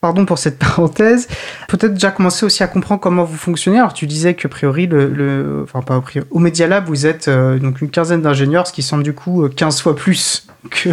[0.00, 1.28] Pardon pour cette parenthèse.
[1.68, 3.78] Peut-être déjà commencer aussi à comprendre comment vous fonctionnez.
[3.78, 7.06] Alors, tu disais que, a priori, le, enfin, pas a priori, au Media Lab, vous
[7.06, 10.90] êtes donc une quinzaine d'ingénieurs, ce qui semble du coup 15 fois plus que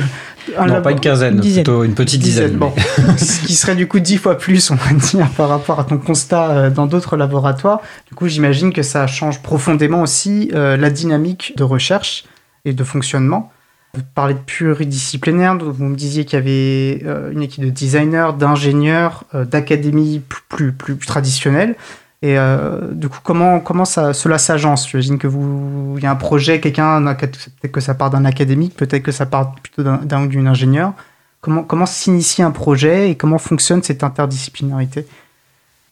[0.57, 2.57] non, pas une quinzaine, plutôt une petite dizaine.
[2.57, 2.73] Bon.
[3.17, 5.97] Ce qui serait du coup dix fois plus, on va dire, par rapport à ton
[5.97, 7.81] constat euh, dans d'autres laboratoires.
[8.07, 12.25] Du coup, j'imagine que ça change profondément aussi euh, la dynamique de recherche
[12.65, 13.51] et de fonctionnement.
[13.95, 18.31] Vous parlez de pluridisciplinaire, vous me disiez qu'il y avait euh, une équipe de designers,
[18.37, 21.75] d'ingénieurs, d'académies plus, plus, plus traditionnelles.
[22.21, 24.89] Et euh, du coup, comment, comment ça, cela s'agence?
[24.89, 28.75] J'imagine que vous, il y a un projet, quelqu'un, peut-être que ça part d'un académique,
[28.75, 30.93] peut-être que ça part plutôt d'un ou d'une ingénieur.
[31.41, 35.07] Comment, comment s'initie un projet et comment fonctionne cette interdisciplinarité?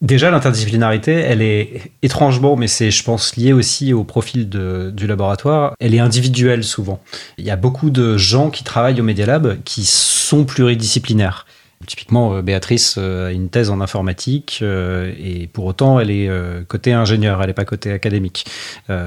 [0.02, 5.08] Déjà, l'interdisciplinarité, elle est étrangement, mais c'est, je pense, lié aussi au profil de, du
[5.08, 5.74] laboratoire.
[5.80, 7.00] Elle est individuelle souvent.
[7.38, 11.48] Il y a beaucoup de gens qui travaillent au Media Lab qui sont pluridisciplinaires.
[11.86, 16.30] Typiquement, euh, Béatrice euh, a une thèse en informatique euh, et pour autant, elle est
[16.68, 18.46] côté ingénieur, elle n'est pas côté académique.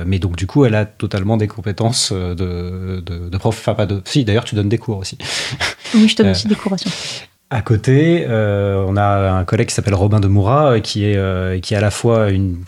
[0.07, 2.35] mais donc, du coup, elle a totalement des compétences de,
[3.05, 3.57] de, de prof.
[3.59, 4.03] Enfin, pas de.
[4.05, 5.19] Si, d'ailleurs, tu donnes des cours aussi.
[5.95, 6.77] Oui, je donne aussi des cours à
[7.63, 11.59] côté, euh, on a un collègue qui s'appelle Robin de Moura, euh, qui est euh,
[11.59, 12.59] qui à la fois une,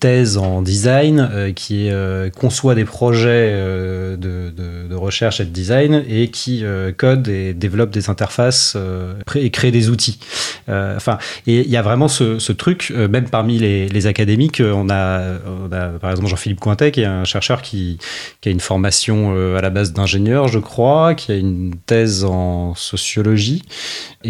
[0.00, 1.90] thèse en design, qui
[2.38, 4.16] conçoit des projets de,
[4.50, 6.64] de, recherche et de design, et qui
[6.96, 8.76] code et développe des interfaces
[9.34, 10.18] et crée des outils.
[10.68, 14.90] enfin, et il y a vraiment ce, ce truc, même parmi les, les académiques, on
[14.90, 17.98] a, on a, par exemple Jean-Philippe Cointet, qui est un chercheur qui,
[18.40, 22.74] qui a une formation à la base d'ingénieur, je crois, qui a une thèse en
[22.74, 23.62] sociologie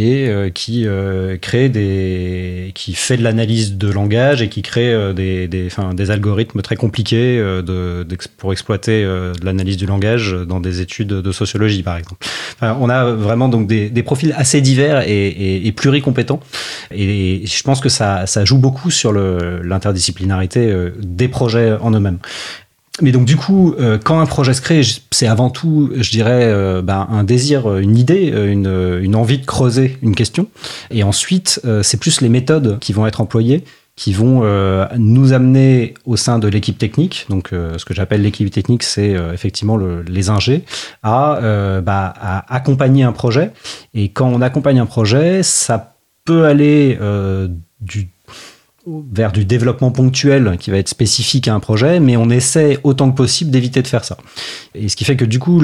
[0.02, 5.12] euh, qui euh, crée des, qui fait de l'analyse de langage et qui crée euh,
[5.12, 9.06] des, des, des algorithmes très compliqués de, pour exploiter
[9.42, 12.24] l'analyse du langage dans des études de sociologie, par exemple.
[12.62, 16.40] on a vraiment donc des, des profils assez divers et, et, et, pluricompétents,
[16.90, 22.18] et je pense que ça, ça joue beaucoup sur l'interdisciplinarité des projets en eux-mêmes.
[23.02, 26.44] Mais donc du coup, euh, quand un projet se crée, c'est avant tout, je dirais,
[26.44, 30.46] euh, ben, un désir, une idée, une, envie de creuser une question.
[30.90, 33.64] Et ensuite, c'est plus les méthodes qui vont être employées
[33.96, 34.44] qui vont
[34.96, 39.76] nous amener au sein de l'équipe technique, donc ce que j'appelle l'équipe technique, c'est effectivement
[39.76, 40.64] le, les ingés,
[41.02, 41.38] à,
[41.84, 43.50] bah, à, accompagner un projet.
[43.92, 46.98] Et quand on accompagne un projet, ça peut aller
[47.80, 48.08] du
[49.12, 53.10] vers du développement ponctuel qui va être spécifique à un projet, mais on essaie autant
[53.10, 54.16] que possible d'éviter de faire ça.
[54.74, 55.62] Et ce qui fait que du coup,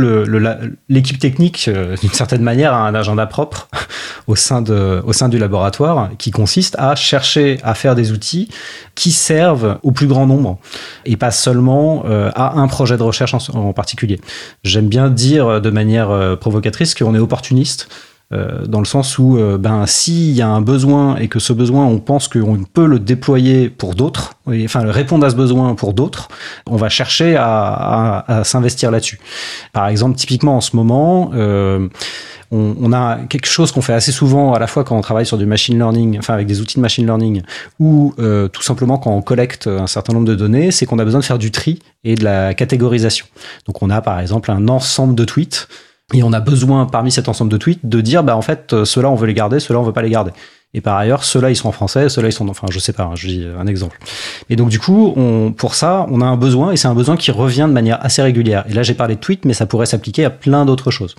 [0.88, 3.68] l'équipe technique, euh, d'une certaine manière, a un agenda propre
[4.26, 8.48] au sein, du laboratoire qui consiste à chercher à faire des outils
[8.94, 10.58] qui servent au plus grand nombre
[11.04, 14.20] et pas seulement euh, à un projet de recherche en, particulier.
[14.64, 17.88] J'aime bien dire de manière euh, provocatrice qu'on est opportuniste
[18.32, 21.52] euh, dans le sens où, euh, ben, s'il y a un besoin et que ce
[21.52, 24.34] besoin, on pense qu'on peut le déployer pour d'autres,
[24.64, 26.26] enfin répondre à ce besoin pour d'autres,
[26.68, 29.20] on va chercher à, à, s'investir là-dessus.
[29.72, 31.88] Par exemple, typiquement en ce moment, euh,
[32.50, 35.26] on, on, a quelque chose qu'on fait assez souvent à la fois quand on travaille
[35.26, 37.42] sur du machine learning, enfin avec des outils de machine learning,
[37.78, 41.04] ou euh, tout simplement quand on collecte un certain nombre de données, c'est qu'on a
[41.04, 43.26] besoin de faire du tri et de la catégorisation.
[43.66, 45.68] Donc on a par exemple un ensemble de tweets
[46.14, 48.84] et on a besoin, parmi cet ensemble de tweets, de dire, bah, en fait, euh,
[48.84, 50.30] ceux-là, on veut les garder, ceux-là, on veut pas les garder.
[50.72, 53.04] Et par ailleurs, ceux-là, ils sont en français, ceux-là, ils sont, enfin, je sais pas,
[53.04, 53.98] hein, je dis un exemple.
[54.48, 57.16] Et donc, du coup, on, pour ça, on a un besoin, et c'est un besoin
[57.16, 58.64] qui revient de manière assez régulière.
[58.68, 61.16] Et là, j'ai parlé de tweets, mais ça pourrait s'appliquer à plein d'autres choses.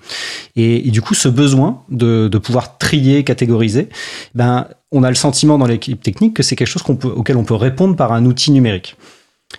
[0.56, 3.90] Et, du coup, ce besoin de, de pouvoir trier, catégoriser,
[4.36, 7.36] ben, on a le sentiment dans l'équipe technique que c'est quelque chose qu'on peut, auquel
[7.36, 8.96] on peut répondre par un outil numérique.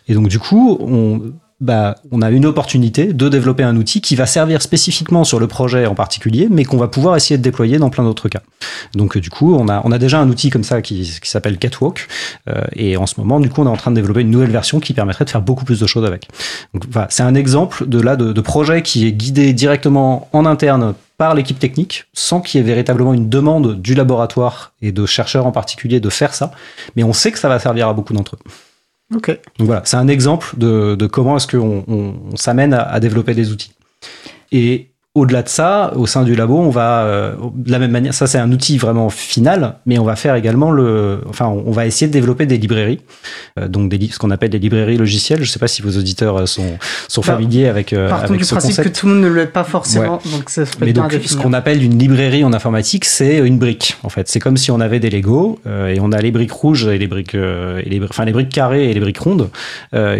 [0.07, 4.15] Et donc, du coup, on, bah, on a une opportunité de développer un outil qui
[4.15, 7.79] va servir spécifiquement sur le projet en particulier, mais qu'on va pouvoir essayer de déployer
[7.79, 8.43] dans plein d'autres cas.
[8.95, 11.29] Donc euh, du coup, on a, on a déjà un outil comme ça qui, qui
[11.29, 12.07] s'appelle Catwalk,
[12.49, 14.51] euh, et en ce moment, du coup, on est en train de développer une nouvelle
[14.51, 16.29] version qui permettrait de faire beaucoup plus de choses avec.
[17.09, 21.35] C'est un exemple de là de, de projet qui est guidé directement en interne par
[21.35, 25.53] l'équipe technique, sans qu'il y ait véritablement une demande du laboratoire et de chercheurs en
[25.53, 26.53] particulier de faire ça,
[26.95, 28.51] mais on sait que ça va servir à beaucoup d'entre eux.
[29.59, 33.35] Donc voilà, c'est un exemple de, comment est-ce qu'on on, on s'amène à, à, développer
[33.35, 33.73] des outils.
[34.53, 38.15] Et au-delà de ça, au sein du labo, on va euh, de la même manière.
[38.15, 41.21] Ça, c'est un outil vraiment final, mais on va faire également le.
[41.29, 43.01] Enfin, on va essayer de développer des librairies,
[43.59, 45.39] euh, donc des, ce qu'on appelle des librairies logicielles.
[45.39, 46.79] Je ne sais pas si vos auditeurs euh, sont,
[47.09, 48.89] sont bah, familiers avec, euh, avec du ce principe concept.
[48.89, 50.31] que tout le monde ne l'est pas forcément, ouais.
[50.33, 53.97] donc ça se Mais donc, ce qu'on appelle une librairie en informatique, c'est une brique.
[54.03, 56.87] En fait, c'est comme si on avait des Lego et on a les briques rouges
[56.87, 59.51] et les briques, et les, enfin les briques carrées et les briques rondes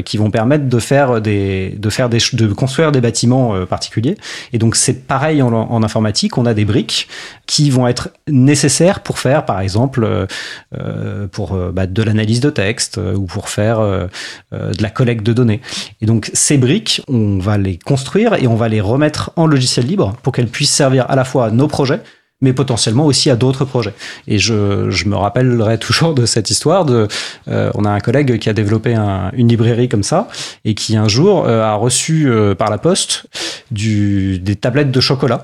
[0.05, 4.17] qui vont permettre de faire des, de faire des, de construire des bâtiments particuliers.
[4.53, 7.09] Et donc, c'est pareil en informatique, on a des briques
[7.45, 10.27] qui vont être nécessaires pour faire, par exemple,
[10.75, 14.07] euh, pour euh, bah, de l'analyse de texte euh, ou pour faire euh,
[14.51, 15.61] de la collecte de données.
[16.01, 19.85] Et donc ces briques, on va les construire et on va les remettre en logiciel
[19.85, 22.01] libre pour qu'elles puissent servir à la fois à nos projets,
[22.41, 23.95] mais potentiellement aussi à d'autres projets.
[24.27, 27.09] Et je, je, me rappellerai toujours de cette histoire de,
[27.49, 30.29] euh, on a un collègue qui a développé un, une librairie comme ça
[30.65, 33.27] et qui un jour euh, a reçu euh, par la poste
[33.71, 35.43] du, des tablettes de chocolat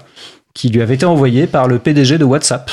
[0.55, 2.71] qui lui avaient été envoyées par le PDG de WhatsApp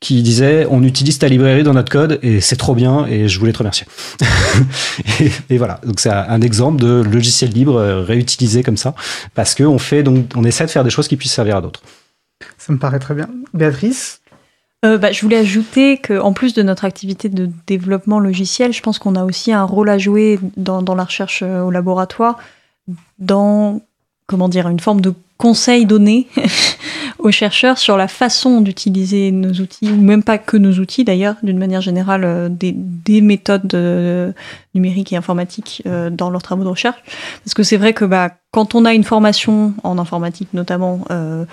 [0.00, 3.40] qui disait on utilise ta librairie dans notre code et c'est trop bien et je
[3.40, 3.88] voulais te remercier.
[5.50, 8.94] et, voilà, donc c'est un exemple de logiciel libre réutilisé comme ça
[9.34, 11.60] parce que on fait donc on essaie de faire des choses qui puissent servir à
[11.60, 11.82] d'autres.
[12.56, 13.28] Ça me paraît très bien.
[13.54, 14.20] Béatrice
[14.84, 19.00] euh, bah, je voulais ajouter qu'en plus de notre activité de développement logiciel, je pense
[19.00, 22.38] qu'on a aussi un rôle à jouer dans, dans la recherche au laboratoire,
[23.18, 23.80] dans
[24.28, 26.28] comment dire une forme de conseil donné
[27.18, 31.36] aux chercheurs sur la façon d'utiliser nos outils, ou même pas que nos outils d'ailleurs,
[31.42, 34.32] d'une manière générale, euh, des, des, méthodes euh,
[34.74, 36.98] numériques et informatiques euh, dans leurs travaux de recherche.
[37.44, 41.44] Parce que c'est vrai que bah, quand on a une formation en informatique notamment, euh,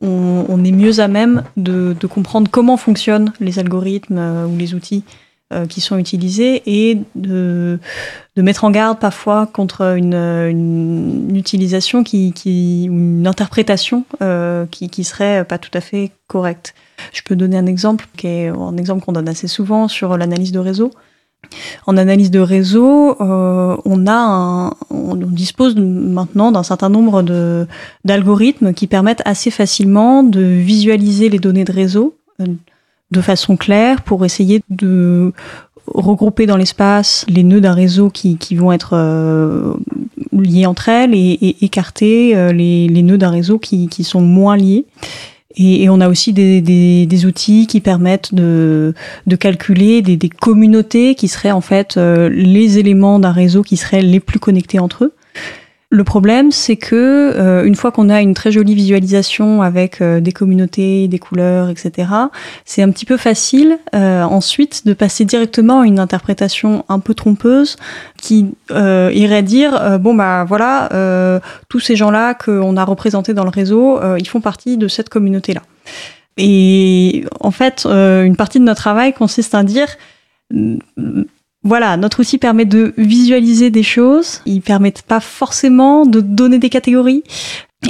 [0.00, 4.74] on, on, est mieux à même de, de, comprendre comment fonctionnent les algorithmes ou les
[4.74, 5.04] outils
[5.68, 7.78] qui sont utilisés et de,
[8.36, 15.44] mettre en garde parfois contre une, utilisation qui, qui, une interprétation euh, qui, qui serait
[15.44, 16.74] pas tout à fait correcte.
[17.12, 20.52] Je peux donner un exemple qui est un exemple qu'on donne assez souvent sur l'analyse
[20.52, 20.92] de réseau.
[21.86, 27.22] En analyse de réseau, euh, on a on dispose maintenant d'un certain nombre
[28.04, 32.46] d'algorithmes qui permettent assez facilement de visualiser les données de réseau euh,
[33.10, 35.32] de façon claire pour essayer de
[35.86, 39.74] regrouper dans l'espace les nœuds d'un réseau qui, qui, vont être euh,
[40.32, 44.20] liés entre elles et, et écarter euh, les, les, nœuds d'un réseau qui, qui, sont
[44.20, 44.86] moins liés.
[45.56, 48.94] Et, et on a aussi des, des, des, outils qui permettent de,
[49.26, 53.76] de calculer des, des, communautés qui seraient en fait euh, les éléments d'un réseau qui
[53.76, 55.14] seraient les plus connectés entre eux.
[55.92, 60.20] Le problème, c'est que euh, une fois qu'on a une très jolie visualisation avec euh,
[60.20, 62.08] des communautés, des couleurs, etc.,
[62.64, 67.12] c'est un petit peu facile euh, ensuite de passer directement à une interprétation un peu
[67.14, 67.74] trompeuse
[68.22, 70.88] qui irait dire bon bah voilà
[71.68, 75.62] tous ces gens-là qu'on a représentés dans le réseau, ils font partie de cette communauté-là.
[76.36, 79.88] Et en fait, une partie de notre travail consiste à dire
[81.62, 84.40] voilà, notre outil permet de visualiser des choses.
[84.46, 87.22] Il permet pas forcément de donner des catégories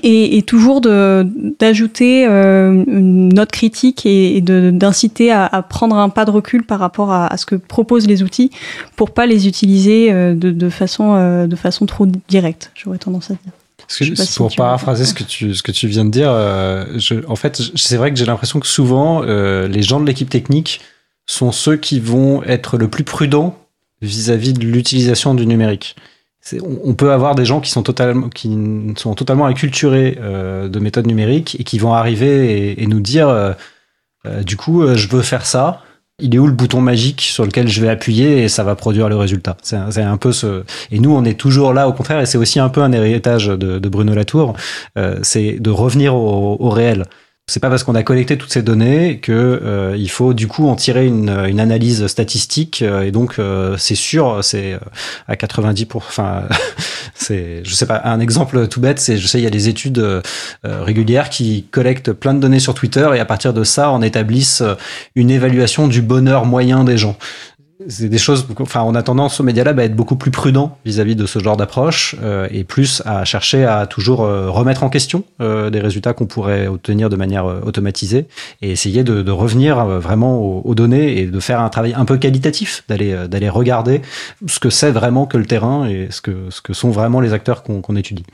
[0.02, 6.64] et, toujours d'ajouter euh, une note critique et, d'inciter à, prendre un pas de recul
[6.64, 8.50] par rapport à, ce que proposent les outils
[8.96, 12.70] pour pas les utiliser euh, de, façon euh, de façon trop directe.
[12.74, 14.28] J'aurais tendance à dire.
[14.36, 16.30] pour paraphraser ce que tu ce que tu viens de dire,
[17.28, 20.80] en fait, c'est vrai que j'ai l'impression que souvent les gens de l'équipe technique
[21.30, 23.56] sont ceux qui vont être le plus prudents
[24.02, 25.94] vis-à-vis de l'utilisation du numérique.
[26.62, 28.50] On, peut avoir des gens qui sont totalement, qui
[28.96, 33.52] sont totalement acculturés euh, de méthodes numériques et qui vont arriver et, nous dire, euh,
[34.26, 35.82] euh, du coup, je veux faire ça.
[36.18, 39.08] Il est où le bouton magique sur lequel je vais appuyer et ça va produire
[39.08, 39.56] le résultat?
[39.62, 40.64] C'est un, peu ce.
[40.90, 43.46] Et nous, on est toujours là, au contraire, et c'est aussi un peu un héritage
[43.46, 44.54] de, Bruno Latour,
[45.22, 47.04] c'est de revenir au réel.
[47.50, 50.68] C'est pas parce qu'on a collecté toutes ces données que euh, il faut du coup
[50.68, 54.78] en tirer une, analyse statistique euh, et donc euh, c'est sûr, c'est
[55.26, 56.44] à 90 pour, enfin,
[57.14, 59.68] c'est, je sais pas, un exemple tout bête, c'est, je sais, il y a des
[59.68, 60.22] études
[60.62, 64.62] régulières qui collectent plein de données sur Twitter et à partir de ça, on établissent
[65.16, 67.16] une évaluation du bonheur moyen des gens
[67.88, 68.46] c'est des choses.
[68.58, 71.38] Enfin, on a tendance au Media Lab à être beaucoup plus prudent vis-à-vis de ce
[71.38, 75.80] genre d'approche euh, et plus à chercher à toujours euh, remettre en question euh, des
[75.80, 78.26] résultats qu'on pourrait obtenir de manière automatisée
[78.62, 82.84] et essayer de, revenir vraiment aux, données et de faire un travail un peu qualitatif,
[82.88, 84.02] d'aller d'aller regarder
[84.46, 87.32] ce que c'est vraiment que le terrain et ce que ce que sont vraiment les
[87.32, 88.24] acteurs qu'on étudie.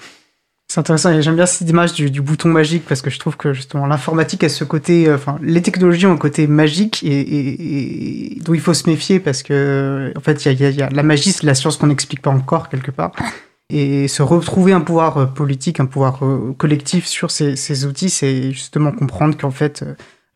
[0.68, 3.36] C'est intéressant et j'aime bien cette image du, du, bouton magique parce que je trouve
[3.36, 7.20] que justement l'informatique a ce côté, euh, enfin les technologies ont un côté magique et,
[7.20, 10.82] et, et dont il faut se méfier parce que en fait il y a, y
[10.82, 13.12] a, la magie c'est la science qu'on n'explique pas encore quelque part
[13.70, 18.10] et se retrouver un pouvoir euh, politique, un pouvoir euh, collectif sur ces, ces outils,
[18.10, 19.84] c'est justement comprendre qu'en fait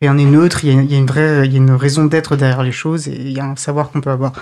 [0.01, 1.73] rien n'est neutre, il y, a, il y, a, une vraie, il y a une
[1.73, 4.33] raison d'être derrière les choses et il y a un savoir qu'on peut avoir.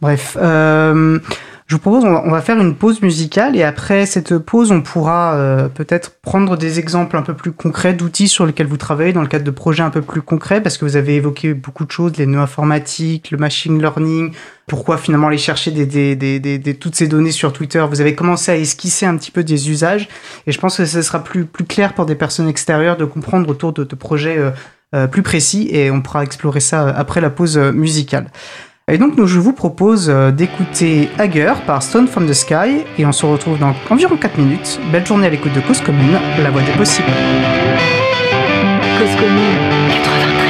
[0.00, 0.36] Bref.
[0.40, 1.18] Euh,
[1.66, 5.34] je vous propose, on va, faire une pause musicale et après cette pause, on pourra
[5.34, 9.20] euh, peut-être prendre des exemples un peu plus concrets d'outils sur lesquels vous travaillez dans
[9.20, 11.90] le cadre de projets un peu plus concrets parce que vous avez évoqué beaucoup de
[11.90, 14.32] choses, les nœuds informatiques, le machine learning,
[14.68, 17.84] pourquoi finalement aller chercher des, toutes ces données sur Twitter.
[17.90, 20.08] Vous avez commencé à esquisser un petit peu des usages
[20.46, 23.48] et je pense que ce sera plus, plus clair pour des personnes extérieures de comprendre
[23.48, 24.50] autour de, de projets euh,
[24.94, 28.30] euh, plus précis et on pourra explorer ça après la pause musicale.
[28.88, 33.04] Et donc, nous, je vous propose euh, d'écouter Hager par Stone from the Sky et
[33.04, 34.78] on se retrouve dans environ 4 minutes.
[34.92, 37.08] Belle journée à l'écoute de Cause Commune, la voix des possibles.
[38.96, 40.45] Cause.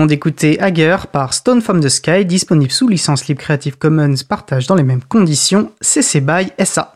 [0.00, 4.66] Venons d'écouter Hager par Stone from the Sky, disponible sous licence libre Creative Commons, partage
[4.66, 6.94] dans les mêmes conditions, CC BY SA.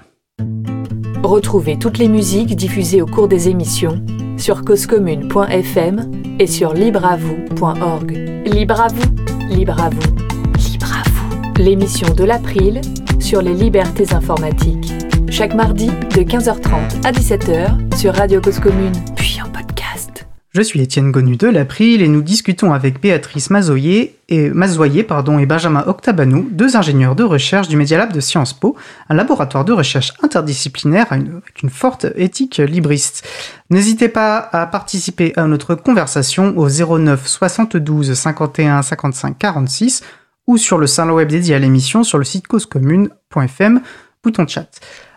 [1.22, 4.02] Retrouvez toutes les musiques diffusées au cours des émissions
[4.38, 8.10] sur causecommune.fm et sur libreavoue.org.
[8.46, 10.14] Libre à vous, libre à vous,
[10.56, 11.62] libre à vous.
[11.62, 12.80] L'émission de l'April
[13.20, 14.94] sur les libertés informatiques.
[15.30, 19.73] Chaque mardi de 15h30 à 17h sur Radio Cause Commune, puis en podcast.
[20.56, 25.40] Je suis Étienne Gonu de l'April et nous discutons avec Béatrice Mazoyer et, Mazoyer, pardon,
[25.40, 28.76] et Benjamin Octabanou, deux ingénieurs de recherche du Media Lab de Sciences Po,
[29.08, 33.26] un laboratoire de recherche interdisciplinaire avec une forte éthique libriste.
[33.68, 40.04] N'hésitez pas à participer à notre conversation au 09 72 51 55 46
[40.46, 43.80] ou sur le salon web dédié à l'émission sur le site causecommune.fm,
[44.22, 44.68] bouton chat.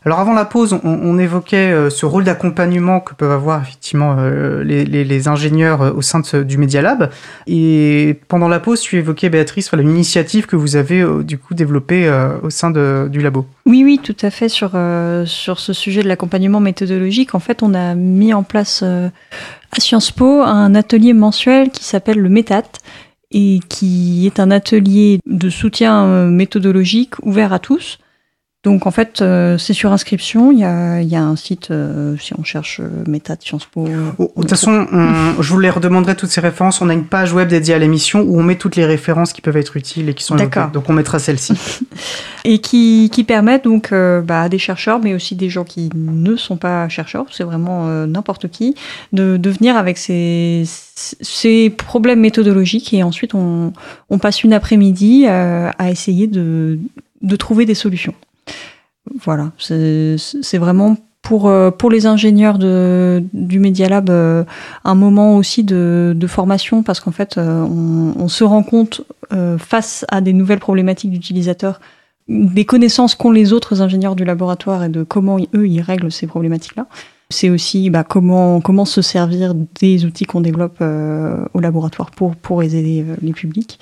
[0.07, 4.63] Alors avant la pause, on, évoquait euh, ce rôle d'accompagnement que peuvent avoir effectivement euh,
[4.63, 7.09] les, ingénieurs euh, au sein du Media Lab.
[7.45, 11.53] Et pendant la pause, tu évoquais, Béatrice, voilà, une initiative que vous avez du coup
[11.55, 12.09] développée
[12.41, 13.47] au sein du labo.
[13.65, 14.47] Oui, oui, tout à fait.
[14.47, 14.79] Sur,
[15.25, 19.11] sur ce sujet de l'accompagnement méthodologique, en fait, on a mis en place à
[19.77, 22.63] Sciences Po un atelier mensuel qui s'appelle le METAT
[23.31, 27.99] et qui est un atelier de soutien méthodologique ouvert à tous
[28.67, 30.51] donc en fait, euh, c'est sur inscription.
[30.51, 33.87] Il y a, un site, euh, si on cherche euh, Méta de Sciences Po.
[33.87, 34.85] De toute façon,
[35.39, 36.81] je vous les redemanderai toutes ces références.
[36.81, 39.39] On a une page web dédiée à l'émission où on met toutes les références qui
[39.39, 40.69] peuvent être utiles et qui sont D'accord.
[40.71, 41.53] Donc on mettra celle-ci.
[42.43, 46.35] et qui, qui permettent donc bah, à des chercheurs, mais aussi des gens qui ne
[46.35, 48.75] sont pas chercheurs, c'est vraiment n'importe qui,
[49.13, 50.63] de, de, venir avec ces,
[50.95, 53.71] ces problèmes méthodologiques et ensuite on,
[54.09, 56.79] on passe une après-midi à essayer de,
[57.21, 58.13] de trouver des solutions.
[59.27, 64.45] Voilà, c'est vraiment pour, euh, pour les ingénieurs de, du Media Lab euh,
[64.85, 69.01] un moment aussi de, formation parce qu'en fait, euh, on, on, se rend compte
[69.57, 71.81] face à des nouvelles problématiques d'utilisateurs
[72.29, 76.25] des connaissances qu'ont les autres ingénieurs du laboratoire et de comment eux ils règlent ces
[76.25, 76.87] problématiques-là.
[77.29, 82.63] C'est aussi bah, comment comment se servir des outils qu'on développe au laboratoire pour pour
[82.63, 83.79] aider les publics.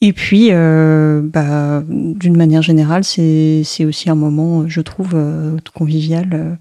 [0.00, 6.28] Et puis, euh, bah, d'une manière générale, c'est aussi un moment, je trouve, euh, convivial,
[6.32, 6.54] euh,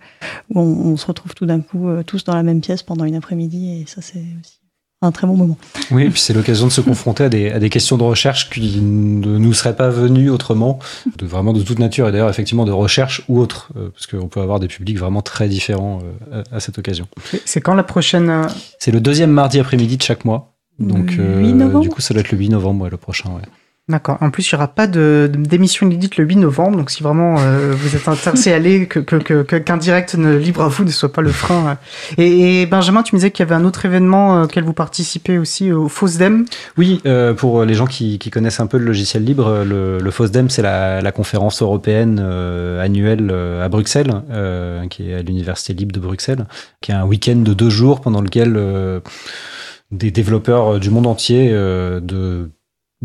[0.53, 3.15] où on, on, se retrouve tout d'un coup tous dans la même pièce pendant une
[3.15, 4.59] après-midi, et ça, c'est aussi
[5.01, 5.57] un très bon moment.
[5.91, 8.49] Oui, et puis c'est l'occasion de se confronter à des, à des, questions de recherche
[8.49, 10.79] qui ne nous seraient pas venues autrement,
[11.17, 14.41] de vraiment de toute nature, et d'ailleurs effectivement de recherche ou autre, parce qu'on peut
[14.41, 15.99] avoir des publics vraiment très différents
[16.31, 17.07] à, à cette occasion.
[17.43, 18.47] C'est quand la prochaine
[18.79, 20.54] C'est le deuxième mardi après-midi de chaque mois.
[20.79, 23.41] Donc, euh, du coup, ça doit être le 8 novembre, le prochain, ouais.
[23.87, 24.17] D'accord.
[24.21, 27.35] En plus, il n'y aura pas de, d'émission inédite le 8 novembre, donc si vraiment
[27.37, 30.89] euh, vous êtes intéressé à aller, que, que, qu'un direct ne, libre à vous ne
[30.89, 31.77] soit pas le frein.
[32.17, 35.37] Et, Benjamin, tu me disais qu'il y avait un autre événement euh, auquel vous participez
[35.37, 36.45] aussi, au FOSDEM
[36.79, 40.11] Oui, euh, pour les gens qui, qui, connaissent un peu le logiciel libre, le, le
[40.11, 44.23] FOSDEM, c'est la, la conférence européenne annuelle à Bruxelles,
[44.89, 46.47] qui est à l'Université libre de Bruxelles,
[46.81, 48.57] qui est un week-end de deux jours pendant lequel
[49.95, 52.49] des développeurs du monde entier de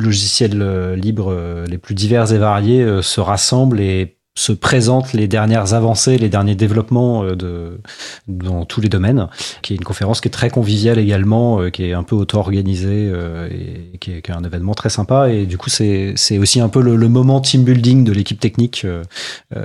[0.01, 5.13] logiciels euh, libres euh, les plus divers et variés euh, se rassemblent et se présentent
[5.13, 7.81] les dernières avancées, les derniers développements de,
[8.29, 9.29] dans tous les domaines,
[9.61, 13.13] qui est une conférence qui est très conviviale également, qui est un peu auto-organisée
[13.51, 15.31] et qui est, un événement très sympa.
[15.31, 18.87] Et du coup, c'est aussi un peu le, moment team building de l'équipe technique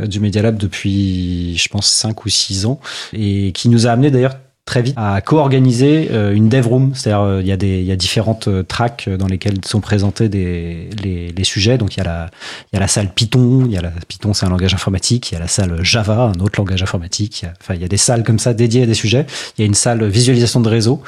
[0.08, 2.80] du Media Lab depuis, je pense, 5 ou 6 ans,
[3.14, 4.34] et qui nous a amené d'ailleurs
[4.66, 7.86] très vite à co-organiser euh, une dev room, c'est-à-dire euh, il y a des il
[7.86, 11.78] y a différentes euh, tracks dans lesquelles sont présentés des les, les sujets.
[11.78, 12.32] Donc il y a la
[12.74, 15.32] il y a la salle Python, il y a la Python c'est un langage informatique,
[15.32, 17.42] il y a la salle Java, un autre langage informatique.
[17.42, 19.28] Il y a, enfin il y a des salles comme ça dédiées à des sujets.
[19.58, 21.02] Il y a une salle visualisation de réseau.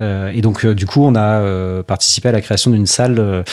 [0.00, 3.44] Et donc du coup on a participé à la création d'une salle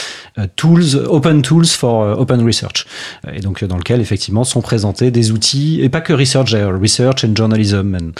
[0.56, 2.88] tools open tools for open research.
[3.32, 7.36] Et donc dans lequel effectivement sont présentés des outils et pas que research, research and
[7.36, 8.12] journalism.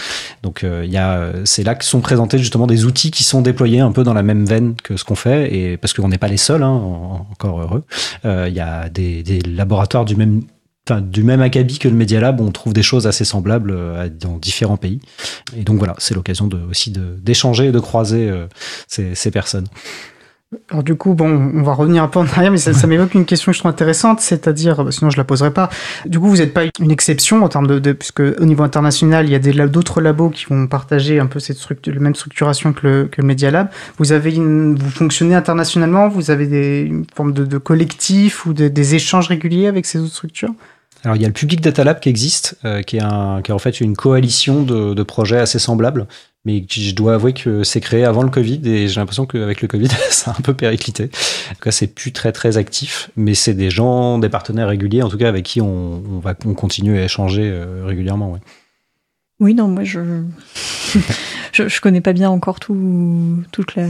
[0.44, 3.80] donc il y a c'est là que sont présentés justement des outils qui sont déployés
[3.80, 6.28] un peu dans la même veine que ce qu'on fait, et parce qu'on n'est pas
[6.28, 6.82] les seuls, hein,
[7.32, 7.84] encore heureux.
[8.26, 10.42] Euh, il y a des, laboratoires du même
[11.04, 14.38] du même acabit que le Media Lab, on trouve des choses assez semblables euh, dans
[14.38, 15.00] différents pays.
[15.56, 18.48] Et donc voilà, c'est l'occasion aussi d'échanger et de croiser euh,
[18.88, 19.68] ces personnes.
[20.70, 23.26] Alors du coup, bon, on va revenir un peu en arrière, mais ça, m'évoque une
[23.26, 25.70] question que je trouve intéressante, c'est-à-dire, bah, sinon je la poserai pas.
[26.06, 29.32] Du coup, vous n'êtes pas une exception en termes de, puisque au niveau international, il
[29.32, 32.86] y a d'autres labos qui vont partager un peu cette structure, la même structuration que
[32.86, 33.70] le, que Media Lab.
[33.98, 38.54] Vous avez, une, vous fonctionnez internationalement, vous avez des une forme de, de collectif ou
[38.54, 40.54] des échanges réguliers avec ces autres structures?
[41.04, 43.60] Alors il y a le Public Data Lab qui existe, euh, qui, est un, en
[43.60, 46.08] fait une coalition de projets assez semblables
[46.44, 49.68] Mais je dois avouer que c'est créé avant le Covid et j'ai l'impression qu'avec le
[49.68, 51.12] Covid, ça a un peu périclité.
[51.52, 55.04] En tout cas, c'est plus très très actif, mais c'est des gens, des partenaires réguliers,
[55.04, 58.40] en tout cas avec qui on, va on continue à échanger euh, régulièrement.
[59.40, 60.24] Oui, non, moi je...
[61.52, 63.88] je, je connais pas bien encore tout, toute la,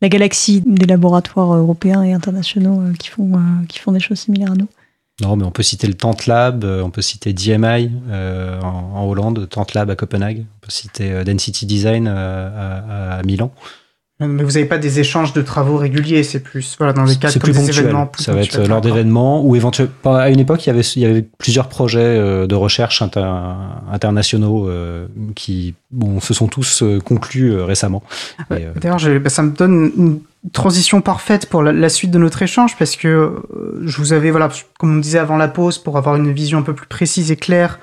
[0.00, 4.20] la galaxie des laboratoires européens et internationaux euh, qui font, euh, qui font des choses
[4.20, 4.68] similaires à nous.
[5.20, 9.48] Non, mais on peut citer le Tentlab, euh, on peut citer DMI euh, en, Hollande,
[9.48, 13.50] Tentlab à Copenhague, on peut citer euh, Density Design à, Milan.
[14.20, 17.32] Mais vous n'avez pas des échanges de travaux réguliers, c'est plus voilà dans les cas
[17.32, 18.10] comme des événements.
[18.18, 19.92] ça va être lors d'événements ou éventuellement.
[20.16, 24.68] À une époque, il y avait, il y avait plusieurs projets de recherche internationaux
[25.36, 28.02] qui bon, se sont tous conclus récemment.
[28.50, 30.20] D'ailleurs, bah, ça me donne une
[30.52, 34.48] transition parfaite pour la, suite de notre échange parce que euh, je vous avais, voilà,
[34.78, 37.36] comme on disait avant la pause, pour avoir une vision un peu plus précise et
[37.36, 37.78] claire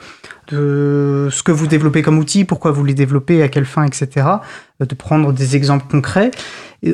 [0.48, 4.28] de ce que vous développez comme outil, pourquoi vous les développez, à quelle fin, etc.
[4.82, 6.32] Euh, de prendre des exemples concrets.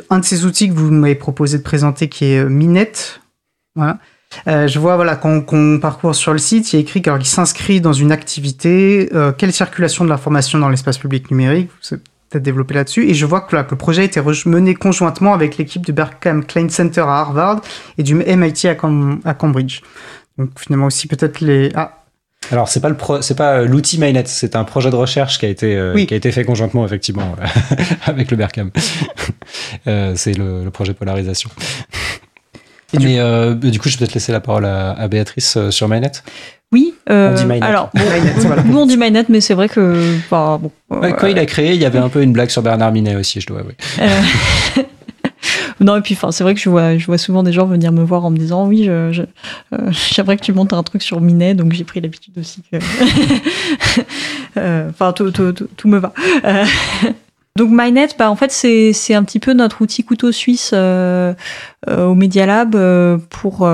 [0.09, 3.21] un de ces outils que vous m'avez proposé de présenter qui est euh, Minette.
[3.75, 3.99] Voilà.
[4.45, 7.79] je vois, voilà, quand, on parcourt sur le site, il y a écrit qu'il s'inscrit
[7.79, 11.69] dans une activité, quelle circulation de l'information dans l'espace public numérique,
[12.39, 13.09] développé là-dessus.
[13.09, 16.69] Et je vois que, le projet a été mené conjointement avec l'équipe du Berkham Klein
[16.69, 17.61] Center à Harvard
[17.97, 18.75] et du MIT à,
[19.25, 19.81] à Cambridge.
[20.37, 21.71] Donc finalement aussi peut-être les...
[21.75, 21.97] Ah.
[22.49, 25.45] Alors c'est pas le c'est pas euh, l'outil Mainnet, c'est un projet de recherche qui
[25.45, 27.35] a été euh, qui a été fait conjointement effectivement
[28.05, 28.71] avec le Berkham.
[29.87, 31.49] Euh, c'est le, projet polarisation.
[32.93, 33.15] Mais
[33.55, 36.11] du coup, je vais peut-être laisser la parole à, à Béatrice sur Mainnet.
[36.73, 37.89] Oui, euh, on dit alors
[38.65, 41.85] nous on dit Mainnet, mais c'est vrai que bon, quand il a créé, il y
[41.85, 43.75] avait un peu une blague sur Bernard Minet aussi, je dois avouer.
[43.99, 44.21] Euh,
[45.81, 48.03] non et puis c'est vrai que je vois je vois souvent des gens venir me
[48.03, 49.11] voir en me disant oui euh,
[49.89, 52.77] j'aimerais que tu montes un truc sur Minet donc j'ai pris l'habitude aussi que
[54.89, 56.13] enfin tout, tout, tout, me va.
[57.57, 62.15] Donc Mainnet, bah, en fait, c'est, c'est un petit peu notre outil couteau suisse au
[62.15, 62.77] Media Lab
[63.29, 63.69] pour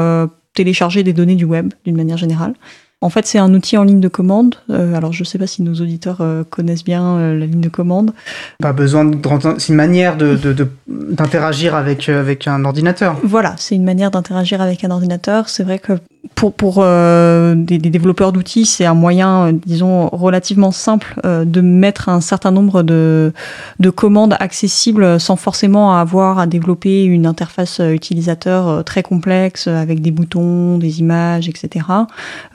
[0.55, 2.55] télécharger des données du web d'une manière générale.
[2.99, 4.55] En fait, c'est un outil en ligne de commande.
[4.71, 7.61] Euh, alors, je ne sais pas si nos auditeurs euh, connaissent bien euh, la ligne
[7.61, 8.11] de commande.
[8.59, 9.15] Pas besoin de
[9.59, 13.15] C'est une manière d'interagir de, avec, avec un ordinateur.
[13.23, 15.47] Voilà, c'est une manière d'interagir avec un ordinateur.
[15.47, 15.93] C'est vrai que
[16.35, 21.45] pour, pour euh, des, des, développeurs d'outils, c'est un moyen, euh, disons, relativement simple euh,
[21.45, 23.33] de mettre un certain nombre de,
[23.79, 30.11] de, commandes accessibles sans forcément avoir à développer une interface utilisateur très complexe avec des
[30.11, 31.85] boutons, des images, etc.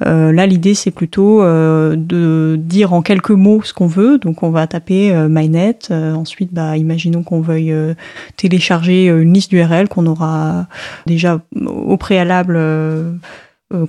[0.01, 4.19] là, l'idée, c'est plutôt de dire en quelques mots ce qu'on veut.
[4.19, 5.91] Donc, on va taper MyNet.
[5.91, 7.75] ensuite, bah, imaginons qu'on veuille
[8.37, 10.67] télécharger une liste d'URL qu'on aura
[11.07, 13.13] déjà au préalable euh,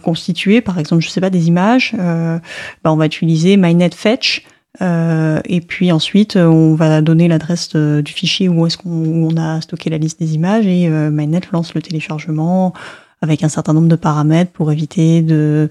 [0.02, 2.40] constituer, par exemple, je sais pas, des images, euh,
[2.84, 4.46] bah, on va utiliser MyNetFetch.
[4.82, 9.90] Euh, et puis ensuite, on va donner l'adresse du fichier où est-ce qu'on a stocké
[9.90, 12.74] la liste des images et MyNet lance le téléchargement
[13.22, 15.70] avec un certain nombre de paramètres pour éviter de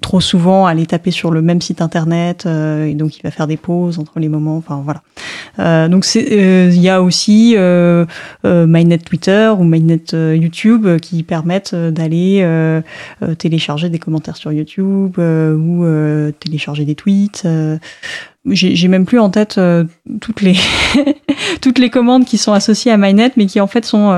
[0.00, 3.46] trop souvent aller taper sur le même site internet euh, et donc il va faire
[3.46, 5.02] des pauses entre les moments enfin voilà.
[5.58, 7.54] Euh, donc euh, il y a aussi
[8.44, 12.46] MyNet Twitter ou MyNet YouTube qui permettent d'aller
[13.38, 15.84] télécharger des commentaires sur YouTube ou
[16.40, 17.46] télécharger des tweets
[18.46, 19.58] j'ai même plus en tête
[20.20, 20.56] toutes les
[21.62, 24.12] toutes les commandes qui sont associées à MyNet mais qui en fait sont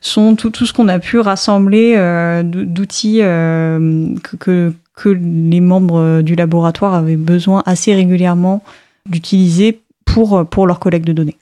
[0.00, 6.34] sont tout, ce qu'on a pu rassembler euh, d'outils euh, que, que, les membres du
[6.34, 8.62] laboratoire avaient besoin assez régulièrement
[9.06, 11.36] d'utiliser pour, pour leur collecte de données.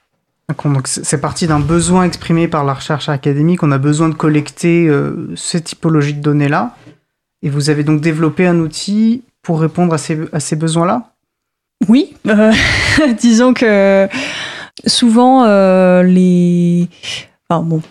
[0.48, 3.62] Donc c'est parti d'un besoin exprimé par la recherche académique.
[3.62, 6.76] On a besoin de collecter euh, ces typologies de données-là.
[7.42, 11.13] Et vous avez donc développé un outil pour répondre à ces, à ces besoins-là?
[11.88, 12.14] Oui.
[13.18, 14.08] disons que
[14.86, 15.44] souvent,
[16.02, 16.88] les
[17.62, 17.82] bon,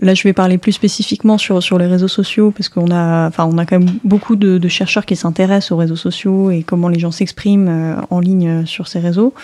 [0.00, 3.48] là, je vais parler plus spécifiquement sur, sur les réseaux sociaux parce qu'on a, enfin,
[3.50, 6.98] on a quand même beaucoup de, chercheurs qui s'intéressent aux réseaux sociaux et comment les
[6.98, 9.34] gens s'expriment euh, en ligne euh, sur ces réseaux.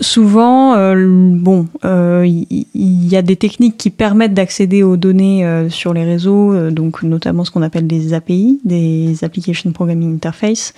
[0.00, 2.66] Souvent, euh, bon, il
[3.12, 7.50] y, a des techniques qui permettent d'accéder aux données sur les réseaux, donc notamment ce
[7.50, 10.74] qu'on appelle des API, des Application Programming Interface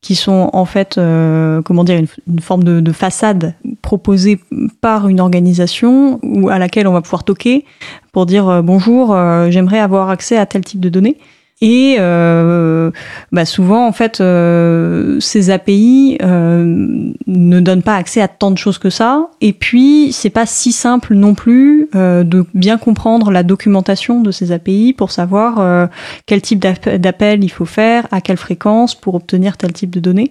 [0.00, 4.40] qui sont en fait, euh, comment dire, une, forme de, façade proposée
[4.80, 7.64] par une organisation ou à laquelle on va pouvoir toquer
[8.12, 11.16] pour dire euh, bonjour, euh, j'aimerais avoir accès à tel type de données.
[11.60, 12.92] Et euh,
[13.32, 18.58] bah souvent, en fait, euh, ces API euh, ne donnent pas accès à tant de
[18.58, 19.28] choses que ça.
[19.40, 24.30] Et puis, c'est pas si simple non plus euh, de bien comprendre la documentation de
[24.30, 25.86] ces API pour savoir euh,
[26.26, 30.30] quel type d'appel il faut faire, à quelle fréquence pour obtenir tel type de données.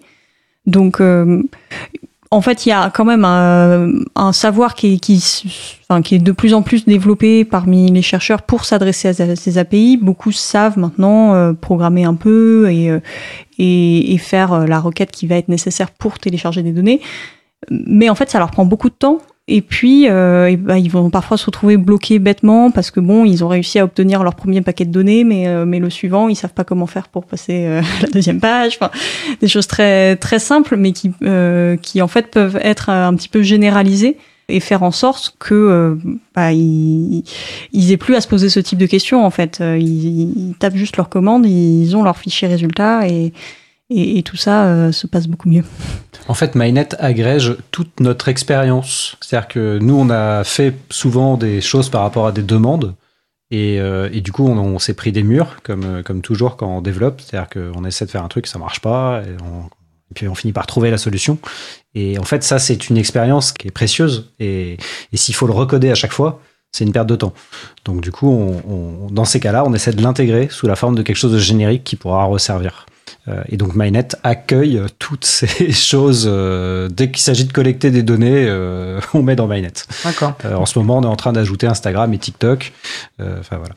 [0.66, 1.02] Donc,
[2.30, 5.16] en fait, il y a quand même un, savoir qui, qui,
[6.12, 9.98] est de plus en plus développé parmi les chercheurs pour s'adresser à ces API.
[9.98, 13.00] Beaucoup savent maintenant euh, programmer un peu et, euh,
[13.58, 17.02] et, et, faire la requête qui va être nécessaire pour télécharger des données.
[17.72, 19.20] Mais en fait, ça leur prend beaucoup de temps
[19.50, 23.46] et puis, euh, bah, ils vont parfois se retrouver bloqués bêtement parce que bon, ils
[23.46, 26.36] ont réussi à obtenir leur premier paquet de données, mais euh, mais le suivant, ils
[26.36, 28.78] savent pas comment faire pour passer euh, la deuxième page.
[28.80, 28.92] Enfin,
[29.40, 33.30] des choses très très simples, mais qui euh, qui en fait peuvent être un petit
[33.30, 34.18] peu généralisées
[34.50, 35.98] et faire en sorte que
[36.36, 37.24] bah, ils,
[37.72, 39.26] ils aient plus à se poser ce type de questions.
[39.26, 43.34] En fait, ils, ils tapent juste leur commande, ils ont leur fichier résultat et
[43.90, 45.64] et, tout ça euh, se passe beaucoup mieux.
[46.28, 49.16] En fait, MyNet agrège toute notre expérience.
[49.22, 52.96] C'est-à-dire que nous, on a fait souvent des choses par rapport à des demandes.
[53.50, 56.82] Et, euh, du coup, on, s'est pris des murs, comme, euh, comme toujours quand on
[56.82, 57.22] développe.
[57.22, 59.22] C'est-à-dire qu'on essaie de faire un truc, ça marche pas.
[59.24, 59.36] Et,
[60.16, 61.38] puis on finit par trouver la solution.
[61.94, 64.34] Et en fait, ça, c'est une expérience qui est précieuse.
[64.40, 64.78] Et,
[65.14, 66.42] s'il faut le recoder à chaque fois,
[66.74, 67.34] c'est une perte de temps.
[67.86, 68.54] Donc du coup,
[69.10, 71.86] dans ces cas-là, on essaie de l'intégrer sous la forme de quelque chose de générique
[71.86, 72.86] qui pourra resservir.
[73.28, 76.26] Euh, et donc MyNet accueille toutes ces choses.
[76.28, 79.88] Euh, dès qu'il s'agit de collecter des données, euh, on met dans MyNet.
[80.04, 80.36] D'accord.
[80.44, 82.74] en ce moment, on est en train d'ajouter Instagram et TikTok.
[83.20, 83.76] Enfin voilà.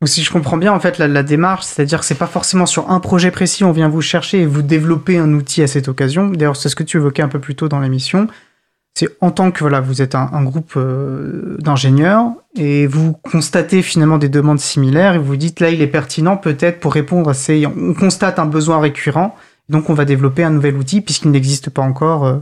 [0.00, 2.66] Donc si je comprends bien en fait la, la démarche, c'est-à-dire que c'est pas forcément
[2.66, 5.88] sur un projet précis, on vient vous chercher et vous développer un outil à cette
[5.88, 6.28] occasion.
[6.28, 8.28] D'ailleurs, c'est ce que tu évoquais un peu plus tôt dans l'émission
[8.94, 14.18] c'est en tant que voilà, vous êtes un, groupe euh, d'ingénieurs et vous constatez finalement
[14.18, 17.66] des demandes similaires et vous dites là il est pertinent peut-être pour répondre à ces
[17.66, 19.34] on constate un besoin récurrent
[19.68, 22.36] donc on va développer un nouvel outil puisqu'il n'existe pas encore euh,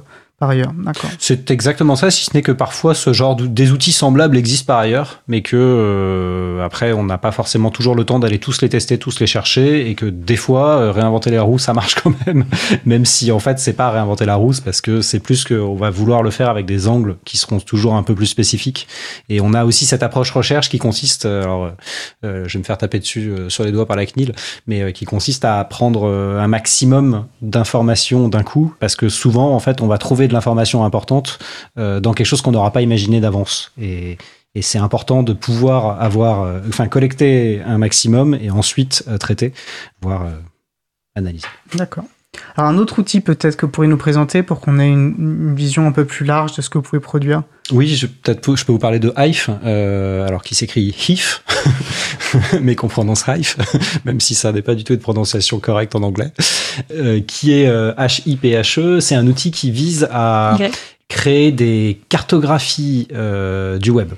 [0.50, 0.72] ailleurs.
[1.18, 4.66] C'est exactement ça, si ce n'est que parfois ce genre de, des outils semblables existent
[4.66, 8.62] par ailleurs, mais que euh, après on n'a pas forcément toujours le temps d'aller tous
[8.62, 11.94] les tester, tous les chercher, et que des fois euh, réinventer la roue ça marche
[11.96, 12.44] quand même,
[12.84, 15.90] même si en fait c'est pas réinventer la roue, parce que c'est plus qu'on va
[15.90, 18.88] vouloir le faire avec des angles qui seront toujours un peu plus spécifiques.
[19.28, 21.72] Et on a aussi cette approche recherche qui consiste, euh, alors
[22.22, 24.32] je vais me faire taper dessus sur les doigts par la CNIL,
[24.66, 29.80] mais qui consiste à prendre un maximum d'informations d'un coup, parce que souvent en fait
[29.80, 31.38] on va trouver de l'information importante
[31.78, 33.72] euh, dans quelque chose qu'on n'aura pas imaginé d'avance.
[33.80, 34.18] Et,
[34.54, 39.52] et c'est important de pouvoir avoir, euh, enfin, collecter un maximum et ensuite euh, traiter,
[40.00, 40.26] voire
[41.14, 41.46] analyser.
[41.74, 42.04] D'accord.
[42.56, 45.54] Alors un autre outil peut-être que vous pourriez nous présenter pour qu'on ait une, une,
[45.54, 47.42] vision un peu plus large de ce que vous pouvez produire?
[47.70, 51.44] Oui, je, peut-être je peux vous parler de Hive, euh, alors qui s'écrit HIF,
[52.60, 53.56] mais qu'on prononce Hive,
[54.04, 56.32] même si ça n'est pas du tout une prononciation correcte en anglais,
[56.92, 59.00] euh, qui est euh, H-I-P-H-E.
[59.00, 60.70] C'est un outil qui vise à okay.
[61.08, 64.12] créer des cartographies euh, du web.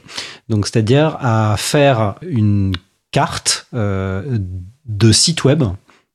[0.48, 2.72] Donc, c'est-à-dire à faire une
[3.12, 4.38] carte euh,
[4.86, 5.62] de sites web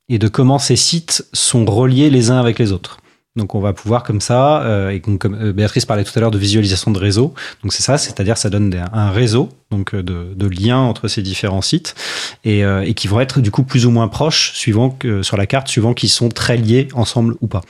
[0.10, 3.00] et de comment ces sites sont reliés les uns avec les autres.
[3.36, 6.32] Donc on va pouvoir comme ça, euh, et comme euh, Béatrice parlait tout à l'heure
[6.32, 7.34] de visualisation de réseau,
[7.64, 11.62] donc c'est ça, c'est-à-dire ça donne un réseau donc euh, de, liens entre ces différents
[11.62, 11.96] sites
[12.44, 12.64] et,
[12.96, 16.10] qui vont être du coup plus ou moins proches suivant sur la carte, suivant qu'ils
[16.10, 17.62] sont très liés ensemble ou pas.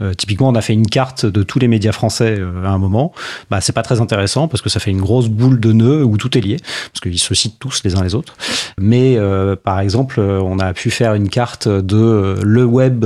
[0.00, 3.12] Euh, typiquement, on a fait une carte de tous les médias français à un moment.
[3.50, 6.16] Bah, c'est pas très intéressant parce que ça fait une grosse boule de nœuds où
[6.16, 6.56] tout est lié
[6.92, 8.34] parce qu'ils se citent tous les uns les autres.
[8.78, 9.18] Mais
[9.62, 13.04] par exemple, on a pu faire une carte de le web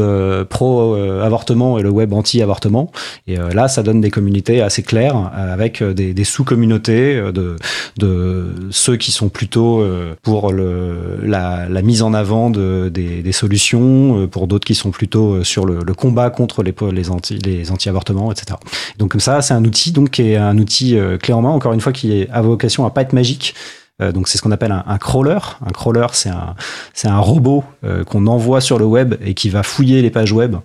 [0.49, 2.91] pro avortement et le web anti avortement
[3.27, 7.57] et là, ça donne des communautés assez claires avec des, sous-communautés de,
[8.71, 14.27] ceux qui sont plutôt euh, pour le, la, mise en avant de, des, solutions, euh,
[14.27, 18.31] pour d'autres qui sont plutôt euh, sur le combat contre les, les, anti, les anti-avortements,
[18.33, 18.59] etc.
[18.99, 21.73] Donc comme ça, c'est un outil donc qui est un outil clé en main, encore
[21.73, 23.55] une fois, qui a vocation à pas être magique,
[24.01, 25.39] donc c'est ce qu'on appelle un, crawler.
[25.67, 26.55] Un crawler, c'est un,
[26.95, 30.33] c'est un robot euh, qu'on envoie sur le web et qui va fouiller les pages
[30.33, 30.57] web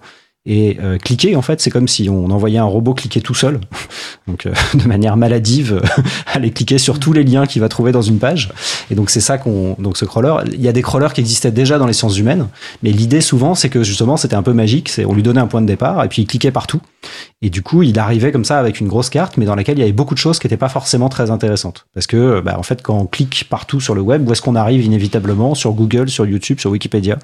[0.46, 3.62] et euh, cliquer en fait c'est comme si on envoyait un robot cliquer tout seul.
[4.28, 5.82] Donc euh, de manière maladive
[6.34, 8.52] aller cliquer sur tous les liens qu'il va trouver dans une page.
[8.92, 10.36] Et donc c'est ça qu'on donc ce crawler.
[10.52, 12.48] Il y a des crawlers qui existaient déjà dans les sciences humaines
[12.82, 14.90] mais l'idée souvent c'est que justement c'était un peu magique.
[14.90, 16.82] C'est on lui donnait un point de départ et puis il cliquait partout.
[17.42, 19.82] Et du coup il arrivait comme ça avec une grosse carte mais dans laquelle il
[19.82, 21.86] y avait beaucoup de choses qui n'étaient pas forcément très intéressantes.
[21.94, 24.56] Parce que bah, en fait quand on clique partout sur le web où est-ce qu'on
[24.56, 25.56] arrive inévitablement?
[25.56, 27.18] Sur Google sur YouTube sur Wikipédia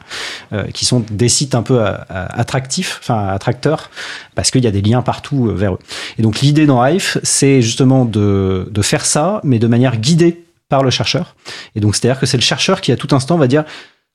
[0.53, 3.89] euh, qui sont des sites un peu à, attractifs enfin attracteurs,
[4.35, 5.79] parce qu'il y a des liens partout euh, vers eux.
[6.17, 10.43] Et donc l'idée dans Hive, c'est justement de, de faire ça, mais de manière guidée
[10.67, 11.35] par le chercheur.
[11.75, 13.63] Et donc c'est-à-dire que c'est le chercheur qui à tout instant va dire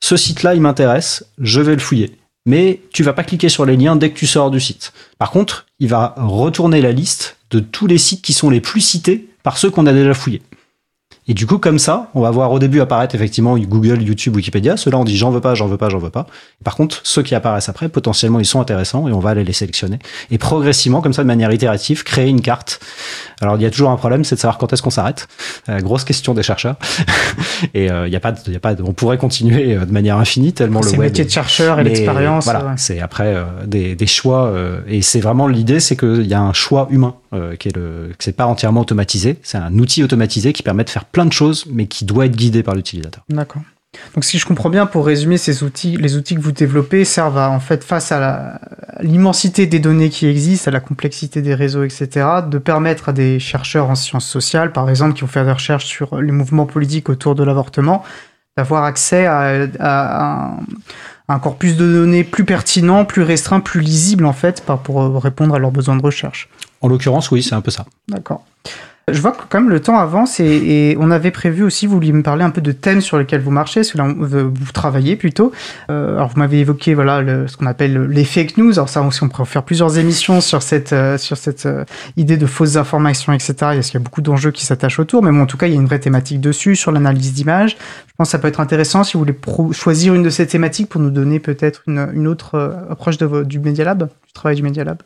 [0.05, 2.17] ce site-là, il m'intéresse, je vais le fouiller.
[2.47, 4.93] Mais tu vas pas cliquer sur les liens dès que tu sors du site.
[5.19, 8.83] Par contre, il va retourner la liste de tous les sites qui sont les plus
[8.83, 10.43] cités par ceux qu'on a déjà fouillés.
[11.27, 14.77] Et du coup, comme ça, on va voir au début apparaître effectivement Google, YouTube, Wikipédia.
[14.77, 16.27] Ceux-là, on dit j'en veux pas, j'en veux pas, j'en veux pas.
[16.65, 19.53] Par contre, ceux qui apparaissent après, potentiellement, ils sont intéressants et on va aller les
[19.53, 19.99] sélectionner.
[20.31, 22.81] Et progressivement, comme ça, de manière itérative, créer une carte.
[23.41, 25.29] Alors, il y a toujours un problème, c'est de savoir quand est-ce qu'on s'arrête.
[25.69, 26.77] Euh, grosse question des chercheurs.
[27.75, 30.19] et euh, il y a pas, y a pas, on pourrait continuer euh, de manière
[30.19, 31.01] infinie tellement le C'est web.
[31.01, 32.45] le métier de chercheur et l'expérience.
[32.45, 32.73] Voilà, ouais.
[32.77, 36.41] c'est après euh, des, des choix euh, et c'est vraiment l'idée, c'est qu'il y a
[36.41, 39.39] un choix humain euh, qui est le, que c'est pas entièrement automatisé.
[39.43, 42.37] C'est un outil automatisé qui permet de faire plein de choses, mais qui doit être
[42.37, 43.25] guidé par l'utilisateur.
[43.31, 43.63] D'accord.
[44.15, 47.39] Donc si je comprends bien, pour résumer, ces outils, les outils que vous développez servent
[47.39, 48.61] à, en fait, face à
[49.01, 53.39] l'immensité des données qui existent, à la complexité des réseaux, etc., de permettre à des
[53.39, 57.09] chercheurs en sciences sociales, par exemple, qui ont fait des recherches sur les mouvements politiques
[57.09, 58.03] autour de l'avortement,
[58.57, 60.59] d'avoir accès à, à un,
[61.29, 65.59] un corpus de données plus pertinent, plus restreint, plus lisible, en fait, pour répondre à
[65.61, 66.49] leurs besoins de recherche.
[66.81, 67.87] En l'occurrence, oui, c'est un peu ça.
[68.09, 68.45] D'accord.
[69.13, 71.95] Je vois que quand même le temps avance et, et on avait prévu aussi, vous
[71.95, 75.17] vouliez me parler un peu de thèmes sur lesquels vous marchez, sur là vous travaillez
[75.17, 75.53] plutôt.
[75.91, 78.73] Euh, alors vous m'avez évoqué voilà le, ce qu'on appelle les fake news.
[78.73, 81.85] Alors ça aussi on pourrait faire plusieurs émissions sur cette euh, sur cette euh,
[82.17, 83.55] idée de fausses informations, etc.
[83.59, 85.75] Parce qu'il y a beaucoup d'enjeux qui s'attachent autour, mais bon en tout cas il
[85.75, 87.77] y a une vraie thématique dessus sur l'analyse d'images.
[88.07, 89.37] Je pense que ça peut être intéressant si vous voulez
[89.73, 93.43] choisir une de ces thématiques pour nous donner peut-être une, une autre euh, approche de,
[93.43, 95.03] du Media Lab, du travail du Media Lab.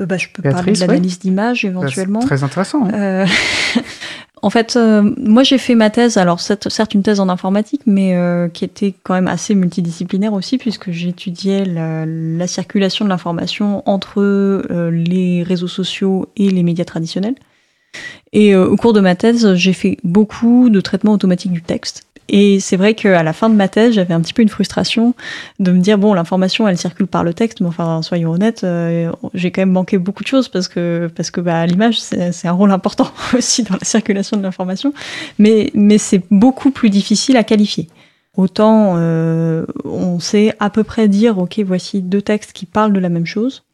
[0.00, 2.20] Euh, bah, je peux parler de l'analyse d'image éventuellement.
[2.20, 2.84] C'est Très intéressant.
[2.86, 2.90] hein.
[2.94, 3.26] Euh,
[4.42, 8.16] en fait, euh, moi j'ai fait ma thèse, alors certes une thèse en informatique, mais
[8.16, 13.82] euh, qui était quand même assez multidisciplinaire aussi, puisque j'étudiais la, la circulation de l'information
[13.88, 14.22] entre
[14.90, 17.36] les réseaux sociaux et les médias traditionnels.
[18.32, 22.04] Et euh, au cours de ma thèse, j'ai fait beaucoup de traitements automatiques du texte.
[22.28, 25.14] Et c'est vrai qu'à la fin de ma thèse, j'avais un petit peu une frustration
[25.58, 29.12] de me dire bon, l'information, elle circule par le texte, mais enfin, soyons honnêtes, euh,
[29.34, 32.52] j'ai quand même manqué beaucoup de choses parce que parce que bah, l'image, c'est un
[32.52, 34.94] rôle important aussi dans la circulation de l'information,
[35.38, 37.88] mais mais c'est beaucoup plus difficile à qualifier.
[38.36, 43.00] Autant euh, on sait à peu près dire ok, voici deux textes qui parlent de
[43.00, 43.64] la même chose.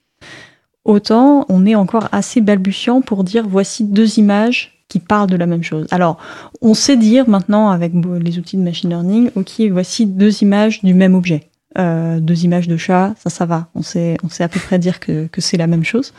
[0.84, 5.46] Autant on est encore assez balbutiant pour dire voici deux images qui parlent de la
[5.46, 5.86] même chose.
[5.90, 6.18] Alors,
[6.60, 10.92] on sait dire maintenant avec les outils de machine learning, ok, voici deux images du
[10.92, 11.48] même objet.
[11.78, 13.68] Euh, deux images de chat, ça, ça va.
[13.74, 16.12] On sait, on sait à peu près dire que, que c'est la même chose.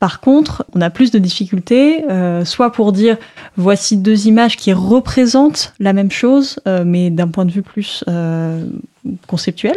[0.00, 3.16] Par contre, on a plus de difficultés, euh, soit pour dire
[3.56, 8.04] voici deux images qui représentent la même chose, euh, mais d'un point de vue plus
[9.28, 9.76] conceptuel.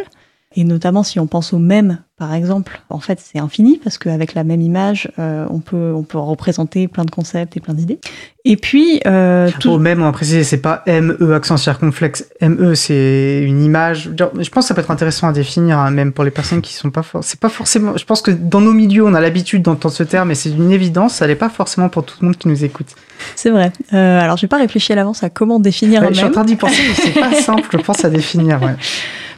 [0.58, 4.34] Et notamment si on pense au même, par exemple, en fait c'est infini parce qu'avec
[4.36, 8.00] la même image, euh, on peut on peut représenter plein de concepts et plein d'idées.
[8.46, 12.30] Et puis euh, tout- Au même, on va préciser, c'est pas ME accent circonflexe.
[12.42, 14.12] ME, c'est une image.
[14.18, 16.74] Je pense que ça peut être intéressant à définir, hein, même pour les personnes qui
[16.74, 17.98] sont pas for- C'est pas forcément.
[17.98, 20.72] Je pense que dans nos milieux, on a l'habitude d'entendre ce terme, mais c'est une
[20.72, 21.16] évidence.
[21.16, 22.88] Ça l'est pas forcément pour tout le monde qui nous écoute.
[23.36, 23.74] c'est vrai.
[23.94, 26.32] Euh, alors j'ai pas réfléchi à l'avance à comment définir Ouais, un je suis en
[26.32, 28.62] train d'y penser, mais c'est pas simple, je pense, à définir.
[28.62, 28.76] Ouais.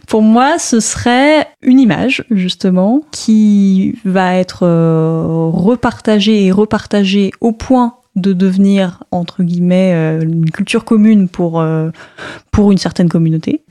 [0.07, 7.51] Pour moi, ce serait une image, justement, qui va être euh, repartagée et repartagée au
[7.51, 11.89] point de devenir, entre guillemets, euh, une culture commune pour, euh,
[12.51, 13.63] pour une certaine communauté,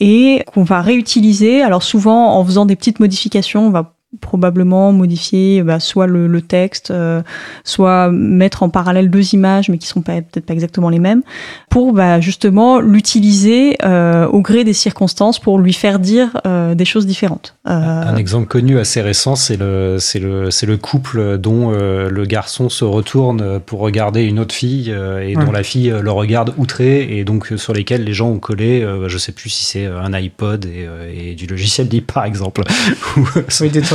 [0.00, 5.62] et qu'on va réutiliser, alors souvent en faisant des petites modifications, on va probablement modifier
[5.62, 7.22] bah, soit le, le texte, euh,
[7.64, 11.22] soit mettre en parallèle deux images, mais qui sont pas- peut-être pas exactement les mêmes,
[11.70, 16.84] pour bah, justement l'utiliser euh, au gré des circonstances pour lui faire dire euh, des
[16.84, 17.56] choses différentes.
[17.68, 22.08] Euh, Un exemple connu assez récent, c'est le, c'est le, c'est le couple dont euh,
[22.08, 25.52] le garçon se retourne pour regarder une autre fille euh, et dont Ouais.
[25.52, 29.18] la fille le regarde outré et donc sur lesquels les gens ont collé, euh, je
[29.18, 30.88] sais plus si c'est un iPod et,
[31.30, 32.62] et du logiciel libre par exemple.
[33.16, 33.24] Oui,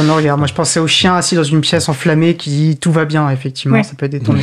[0.08, 0.38] le regard.
[0.38, 3.30] Moi, je pensais au chien assis dans une pièce enflammée qui dit tout va bien,
[3.30, 3.78] effectivement.
[3.78, 3.84] Ouais.
[3.84, 4.42] Ça peut être détourné.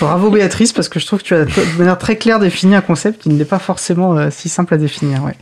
[0.00, 2.80] Bravo, Béatrice, parce que je trouve que tu as de manière très claire défini un
[2.80, 5.22] concept qui n'est pas forcément euh, si simple à définir.
[5.24, 5.34] Ouais.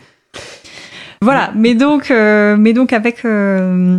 [1.20, 3.98] Voilà, mais donc, euh, mais donc avec, euh,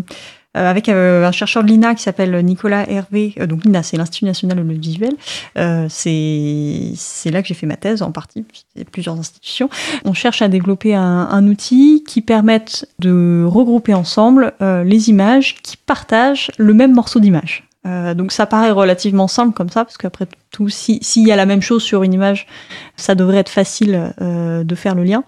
[0.56, 4.26] avec euh, un chercheur de l'INA qui s'appelle Nicolas Hervé, euh, donc l'INA c'est l'Institut
[4.26, 5.14] national de l'audiovisuel,
[5.58, 8.46] euh, c'est là que j'ai fait ma thèse en partie,
[8.76, 9.70] c'est plusieurs institutions.
[10.06, 15.56] On cherche à développer un, un outil qui permette de regrouper ensemble euh, les images
[15.62, 17.64] qui partagent le même morceau d'image.
[17.86, 21.36] Euh, donc ça paraît relativement simple comme ça, parce qu'après tout, si- s'il y a
[21.36, 22.48] la même chose sur une image,
[22.96, 25.24] ça devrait être facile euh, de faire le lien.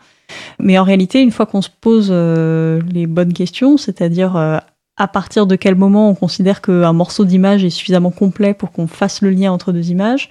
[0.59, 4.57] Mais en réalité, une fois qu'on se pose euh, les bonnes questions, c'est-à-dire euh,
[4.97, 8.87] à partir de quel moment on considère qu'un morceau d'image est suffisamment complet pour qu'on
[8.87, 10.29] fasse le lien entre deux images,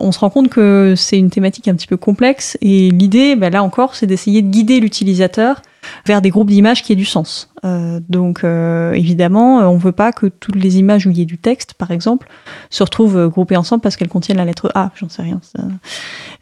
[0.00, 2.56] on se rend compte que c'est une thématique un petit peu complexe.
[2.60, 5.62] Et l'idée, ben là encore, c'est d'essayer de guider l'utilisateur
[6.06, 7.50] vers des groupes d'images qui aient du sens.
[7.64, 11.22] Euh, donc euh, évidemment, on ne veut pas que toutes les images où il y
[11.22, 12.28] ait du texte, par exemple,
[12.70, 15.40] se retrouvent groupées ensemble parce qu'elles contiennent la lettre A, j'en sais rien.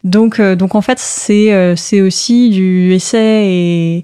[0.03, 4.03] Donc, donc en fait, c'est c'est aussi du essai et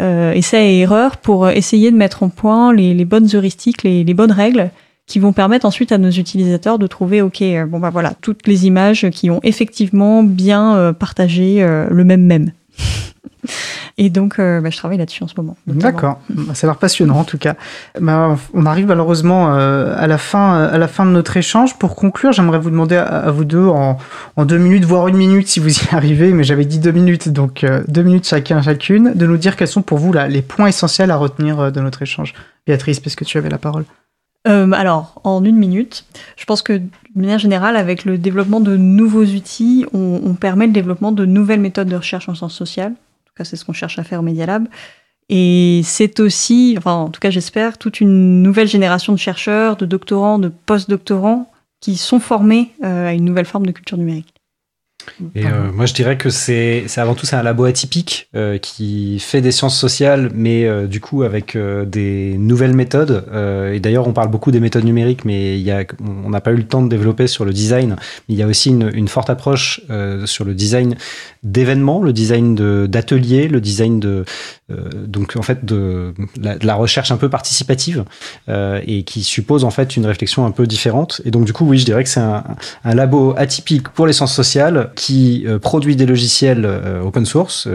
[0.00, 4.14] essai et erreur pour essayer de mettre en point les, les bonnes heuristiques, les, les
[4.14, 4.70] bonnes règles
[5.06, 8.66] qui vont permettre ensuite à nos utilisateurs de trouver, ok, bon bah voilà, toutes les
[8.66, 12.50] images qui ont effectivement bien partagé le même même.
[13.98, 15.56] Et donc, euh, bah, je travaille là-dessus en ce moment.
[15.66, 16.20] D'accord.
[16.28, 17.56] Bah, ça a l'air passionnant en tout cas.
[17.98, 21.78] Bah, on arrive malheureusement euh, à la fin, euh, à la fin de notre échange.
[21.78, 23.96] Pour conclure, j'aimerais vous demander à, vous deux en,
[24.36, 27.64] deux minutes, voire une minute si vous y arrivez, mais j'avais dit deux minutes, donc
[27.88, 31.10] deux minutes chacun chacune, de nous dire quels sont pour vous là, les points essentiels
[31.10, 32.34] à retenir de notre échange.
[32.66, 33.84] Béatrice, puisque tu avais la parole?
[34.44, 36.04] alors, en une minute,
[36.36, 36.86] je pense que de
[37.16, 41.58] manière générale, avec le développement de nouveaux outils, on, on permet le développement de nouvelles
[41.58, 42.92] méthodes de recherche en sciences sociales
[43.44, 44.68] c'est ce qu'on cherche à faire au Media Lab.
[45.28, 49.86] Et c'est aussi, enfin, en tout cas, j'espère, toute une nouvelle génération de chercheurs, de
[49.86, 54.35] doctorants, de post-doctorants qui sont formés euh, à une nouvelle forme de culture numérique.
[55.34, 59.18] Et euh, moi, je dirais que c'est avant tout c'est un labo atypique euh, qui
[59.18, 63.24] fait des sciences sociales, mais du coup avec des nouvelles méthodes.
[63.72, 65.84] et d'ailleurs, on parle beaucoup des méthodes numériques, mais il y a,
[66.24, 67.96] on n'a pas eu le temps de développer sur le design.
[68.28, 69.80] il y a aussi une, une forte approche
[70.24, 70.96] sur le design
[71.42, 72.54] d'événements, le design
[72.86, 74.24] d'ateliers, le design de
[74.68, 78.04] euh, donc en fait de la, recherche un peu participative
[78.48, 81.20] euh, et qui suppose en fait une réflexion un peu différente.
[81.24, 82.42] Et donc du coup oui, je dirais que c'est un,
[82.82, 86.66] un, labo atypique pour les sciences sociales qui euh, produit des logiciels
[87.04, 87.68] open source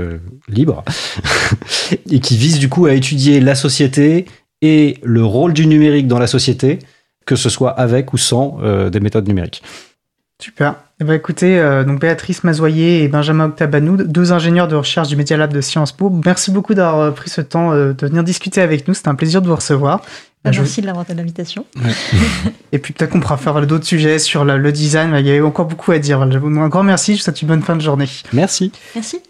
[0.49, 0.83] libres
[2.11, 4.25] et qui vise du coup à étudier la société
[4.61, 6.79] et le rôle du numérique dans la société,
[7.25, 8.59] que ce soit avec ou sans
[8.89, 9.63] des méthodes numériques.
[10.41, 10.75] Super.
[10.99, 15.15] Eh ben, écoutez, euh, donc Béatrice Mazoyer et Benjamin Octabanou, deux ingénieurs de recherche du
[15.15, 16.09] Media Lab de Sciences Po.
[16.09, 18.95] Merci beaucoup d'avoir euh, pris ce temps euh, de venir discuter avec nous.
[18.95, 20.01] C'était un plaisir de vous recevoir.
[20.43, 21.65] Bah, merci de l'avoir de l'invitation.
[22.71, 25.15] et puis peut-être qu'on pourra faire d'autres sujets sur le design.
[25.19, 26.21] Il y a encore beaucoup à dire.
[26.21, 27.13] Un grand merci.
[27.13, 28.07] Je vous souhaite une bonne fin de journée.
[28.33, 28.71] Merci.
[28.95, 29.21] Merci.